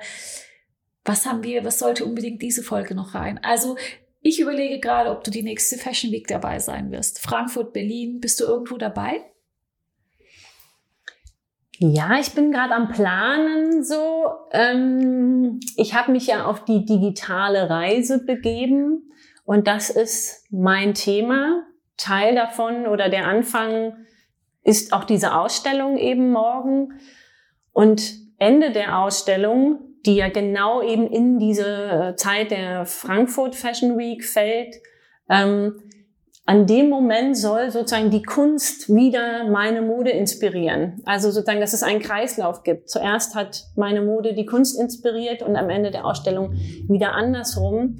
[1.04, 3.40] was haben wir, was sollte unbedingt diese Folge noch rein?
[3.44, 3.78] Also
[4.22, 7.20] ich überlege gerade, ob du die nächste Fashion Week dabei sein wirst.
[7.20, 9.22] Frankfurt, Berlin, bist du irgendwo dabei?
[11.78, 14.26] Ja, ich bin gerade am Planen so.
[14.52, 19.12] Ähm, ich habe mich ja auf die digitale Reise begeben
[19.46, 21.64] und das ist mein Thema.
[22.00, 23.94] Teil davon oder der Anfang
[24.64, 27.00] ist auch diese Ausstellung eben morgen.
[27.72, 34.24] Und Ende der Ausstellung, die ja genau eben in diese Zeit der Frankfurt Fashion Week
[34.24, 34.76] fällt,
[35.30, 35.82] ähm,
[36.50, 41.00] an dem Moment soll sozusagen die Kunst wieder meine Mode inspirieren.
[41.06, 42.90] Also sozusagen, dass es einen Kreislauf gibt.
[42.90, 46.54] Zuerst hat meine Mode die Kunst inspiriert und am Ende der Ausstellung
[46.88, 48.00] wieder andersrum.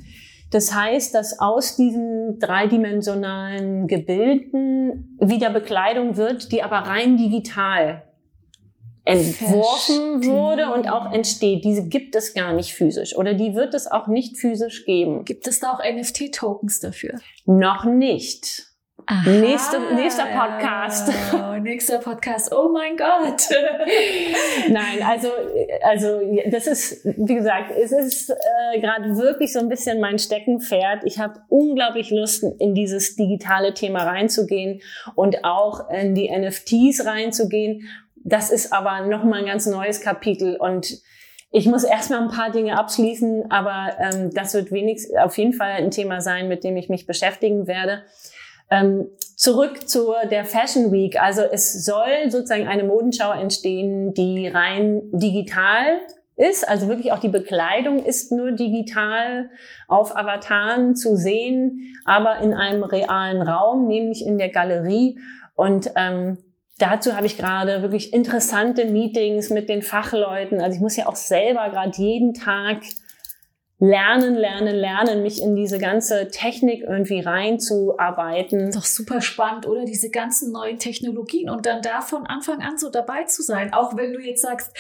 [0.52, 8.04] Das heißt, dass aus diesen dreidimensionalen Gebilden wieder Bekleidung wird, die aber rein digital
[9.06, 10.32] entworfen Verstehe.
[10.32, 11.66] wurde und auch entsteht.
[11.66, 15.26] Diese gibt es gar nicht physisch oder die wird es auch nicht physisch geben.
[15.26, 17.16] Gibt es da auch NFT-Tokens dafür?
[17.46, 18.69] Noch nicht.
[19.12, 21.12] Aha, Nächste, nächster Podcast.
[21.34, 22.54] Oh, nächster Podcast.
[22.54, 23.50] Oh mein Gott.
[24.70, 25.30] Nein, also,
[25.82, 31.06] also das ist, wie gesagt, es ist äh, gerade wirklich so ein bisschen mein Steckenpferd.
[31.06, 34.82] Ich habe unglaublich Lust, in dieses digitale Thema reinzugehen
[35.16, 37.90] und auch in die NFTs reinzugehen
[38.24, 41.02] das ist aber nochmal ein ganz neues Kapitel und
[41.52, 45.72] ich muss erstmal ein paar Dinge abschließen, aber ähm, das wird wenigstens auf jeden Fall
[45.72, 48.04] ein Thema sein, mit dem ich mich beschäftigen werde.
[48.72, 51.20] Ähm, zurück zur der Fashion Week.
[51.22, 56.02] Also es soll sozusagen eine Modenschau entstehen, die rein digital
[56.36, 56.68] ist.
[56.68, 59.50] Also wirklich auch die Bekleidung ist nur digital
[59.88, 65.20] auf Avataren zu sehen, aber in einem realen Raum, nämlich in der Galerie.
[65.56, 66.38] Und ähm,
[66.78, 70.62] dazu habe ich gerade wirklich interessante Meetings mit den Fachleuten.
[70.62, 72.78] Also ich muss ja auch selber gerade jeden Tag
[73.80, 78.72] lernen, lernen, lernen, mich in diese ganze Technik irgendwie reinzuarbeiten.
[78.72, 79.86] Doch super spannend, oder?
[79.86, 83.74] Diese ganzen neuen Technologien und dann da von Anfang an so dabei zu sein.
[83.74, 84.76] Auch wenn du jetzt sagst,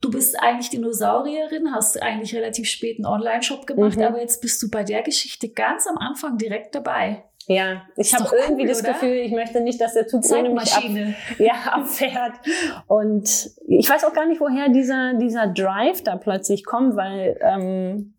[0.00, 4.04] du bist eigentlich Dinosaurierin, hast eigentlich relativ spät einen Online-Shop gemacht, mhm.
[4.04, 7.24] aber jetzt bist du bei der Geschichte ganz am Anfang direkt dabei.
[7.48, 8.92] Ja, ich habe irgendwie cool, das oder?
[8.92, 10.84] Gefühl, ich möchte nicht, dass der Zug ohne mich ab,
[11.38, 12.34] ja, abfährt.
[12.86, 18.14] Und ich weiß auch gar nicht, woher dieser, dieser Drive da plötzlich kommt, weil ähm,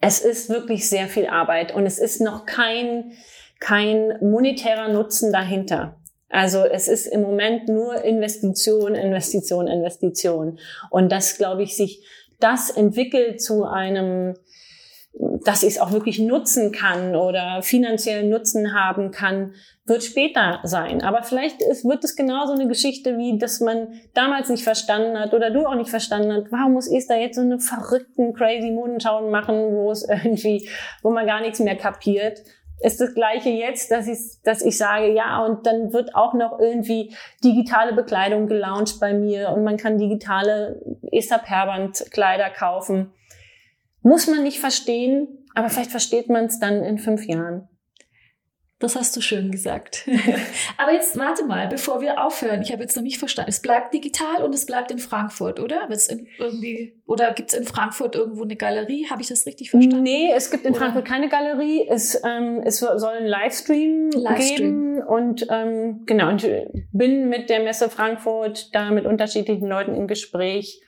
[0.00, 3.12] es ist wirklich sehr viel Arbeit und es ist noch kein,
[3.60, 5.96] kein monetärer Nutzen dahinter.
[6.28, 10.58] Also es ist im Moment nur Investition, Investition, Investition.
[10.90, 12.04] Und das, glaube ich, sich
[12.40, 14.34] das entwickelt zu einem
[15.16, 19.54] dass ich es auch wirklich nutzen kann oder finanziellen Nutzen haben kann,
[19.86, 21.02] wird später sein.
[21.02, 25.32] Aber vielleicht ist, wird es genauso eine Geschichte, wie dass man damals nicht verstanden hat
[25.32, 29.30] oder du auch nicht verstanden hast, warum muss da jetzt so eine verrückten, crazy Modenschauen
[29.30, 30.68] machen, wo es irgendwie,
[31.02, 32.40] wo man gar nichts mehr kapiert.
[32.80, 36.58] Ist das Gleiche jetzt, dass ich, dass ich sage, ja, und dann wird auch noch
[36.58, 43.12] irgendwie digitale Bekleidung gelauncht bei mir und man kann digitale Esther Perband Kleider kaufen
[44.04, 47.68] muss man nicht verstehen, aber vielleicht versteht man es dann in fünf Jahren.
[48.80, 50.06] Das hast du schön gesagt.
[50.76, 52.60] Aber jetzt warte mal, bevor wir aufhören.
[52.60, 53.48] Ich habe jetzt noch nicht verstanden.
[53.48, 55.88] Es bleibt digital und es bleibt in Frankfurt, oder?
[55.88, 59.06] Wird's in irgendwie, oder gibt es in Frankfurt irgendwo eine Galerie?
[59.08, 60.02] Habe ich das richtig verstanden?
[60.02, 60.80] Nee, es gibt in oder?
[60.80, 61.86] Frankfurt keine Galerie.
[61.88, 64.56] Es, ähm, es soll einen Livestream, Livestream.
[64.96, 65.02] geben.
[65.02, 66.46] Und ähm, genau, und
[66.92, 70.82] bin mit der Messe Frankfurt da mit unterschiedlichen Leuten im Gespräch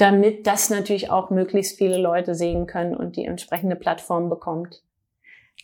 [0.00, 4.82] damit das natürlich auch möglichst viele Leute sehen können und die entsprechende Plattform bekommt.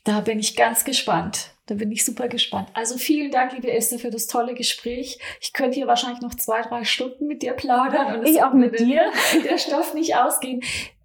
[0.05, 1.51] Da bin ich ganz gespannt.
[1.67, 2.69] Da bin ich super gespannt.
[2.75, 5.19] Also vielen Dank, liebe Esther, für das tolle Gespräch.
[5.41, 8.21] Ich könnte hier wahrscheinlich noch zwei, drei Stunden mit dir plaudern.
[8.21, 9.11] Und ich auch mit dir.
[9.45, 10.61] Der Stoff nicht ausgehen.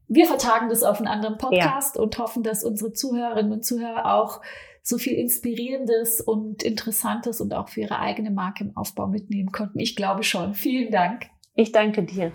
[0.08, 2.02] Wir vertagen das auf einen anderen Podcast ja.
[2.02, 4.42] und hoffen, dass unsere Zuhörerinnen und Zuhörer auch
[4.84, 9.80] so viel Inspirierendes und Interessantes und auch für ihre eigene Marke im Aufbau mitnehmen konnten.
[9.80, 10.54] Ich glaube schon.
[10.54, 11.28] Vielen Dank.
[11.62, 12.32] Ich danke dir.